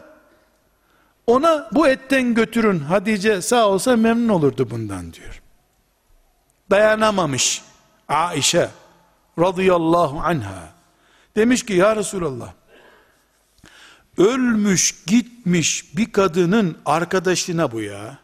[1.27, 5.41] ona bu etten götürün Hatice sağ olsa memnun olurdu bundan diyor.
[6.69, 7.61] Dayanamamış
[8.07, 8.69] Aişe
[9.39, 10.69] radıyallahu anha.
[11.35, 12.53] Demiş ki ya Resulallah
[14.17, 18.17] ölmüş gitmiş bir kadının arkadaşına bu ya.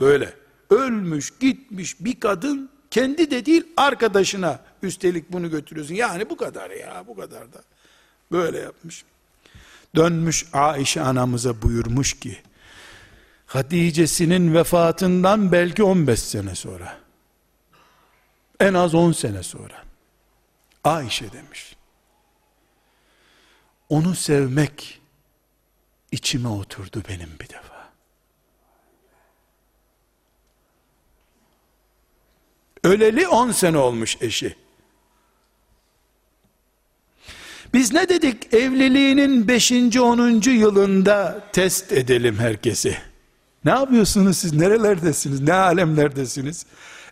[0.00, 0.34] Böyle
[0.70, 5.94] ölmüş gitmiş bir kadın kendi de değil arkadaşına üstelik bunu götürüyorsun.
[5.94, 7.62] Yani bu kadar ya bu kadar da.
[8.32, 9.04] Böyle yapmış.
[9.96, 12.38] Dönmüş Aişe anamıza buyurmuş ki,
[13.46, 16.98] Hatice'sinin vefatından belki 15 sene sonra,
[18.60, 19.84] en az 10 sene sonra,
[20.84, 21.76] Ayşe demiş,
[23.88, 25.00] onu sevmek
[26.12, 27.77] içime oturdu benim bir defa.
[32.88, 34.54] Öleli 10 sene olmuş eşi.
[37.74, 38.54] Biz ne dedik?
[38.54, 39.72] Evliliğinin 5.
[39.72, 40.50] 10.
[40.50, 42.96] yılında test edelim herkesi.
[43.64, 44.52] Ne yapıyorsunuz siz?
[44.52, 45.40] Nerelerdesiniz?
[45.40, 46.66] Ne alemlerdesiniz?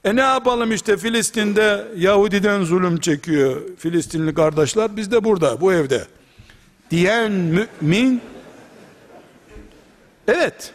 [0.05, 4.97] E ne yapalım işte Filistin'de Yahudiden zulüm çekiyor Filistinli kardeşler.
[4.97, 6.05] Biz de burada, bu evde.
[6.91, 8.23] Diyen mümin
[10.29, 10.73] Evet.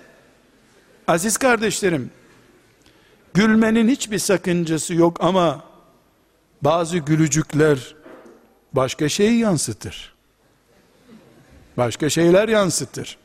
[1.08, 2.12] Aziz kardeşlerim,
[3.34, 5.64] gülmenin hiçbir sakıncası yok ama
[6.62, 7.96] bazı gülücükler
[8.74, 10.14] başka şeyi yansıtır.
[11.78, 13.18] Başka şeyler yansıtır.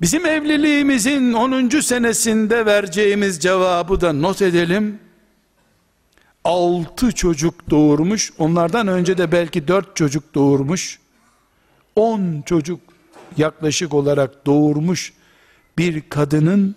[0.00, 1.80] Bizim evliliğimizin 10.
[1.80, 4.98] senesinde vereceğimiz cevabı da not edelim.
[6.44, 10.98] 6 çocuk doğurmuş, onlardan önce de belki 4 çocuk doğurmuş.
[11.96, 12.80] 10 çocuk
[13.36, 15.12] yaklaşık olarak doğurmuş
[15.78, 16.74] bir kadının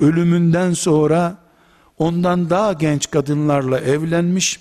[0.00, 1.38] ölümünden sonra
[1.98, 4.60] ondan daha genç kadınlarla evlenmiş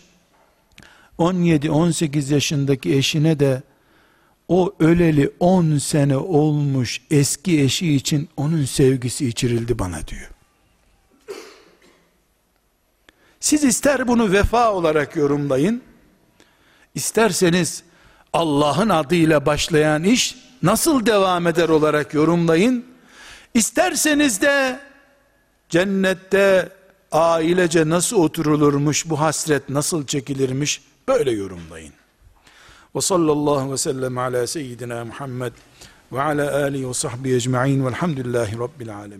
[1.19, 3.63] 17-18 yaşındaki eşine de
[4.47, 10.29] o öleli 10 sene olmuş eski eşi için onun sevgisi içirildi bana diyor.
[13.39, 15.81] Siz ister bunu vefa olarak yorumlayın,
[16.95, 17.83] isterseniz
[18.33, 22.85] Allah'ın adıyla başlayan iş nasıl devam eder olarak yorumlayın.
[23.53, 24.79] İsterseniz de
[25.71, 26.69] cennette
[27.11, 31.93] ailece nasıl oturulurmuş, bu hasret nasıl çekilirmiş böyle yorumlayın.
[32.95, 35.53] Ve sallallahu ve sellem ala seyyidina Muhammed
[36.11, 39.19] ve ala alihi ve sahbihi ecma'in velhamdülillahi rabbil alemin.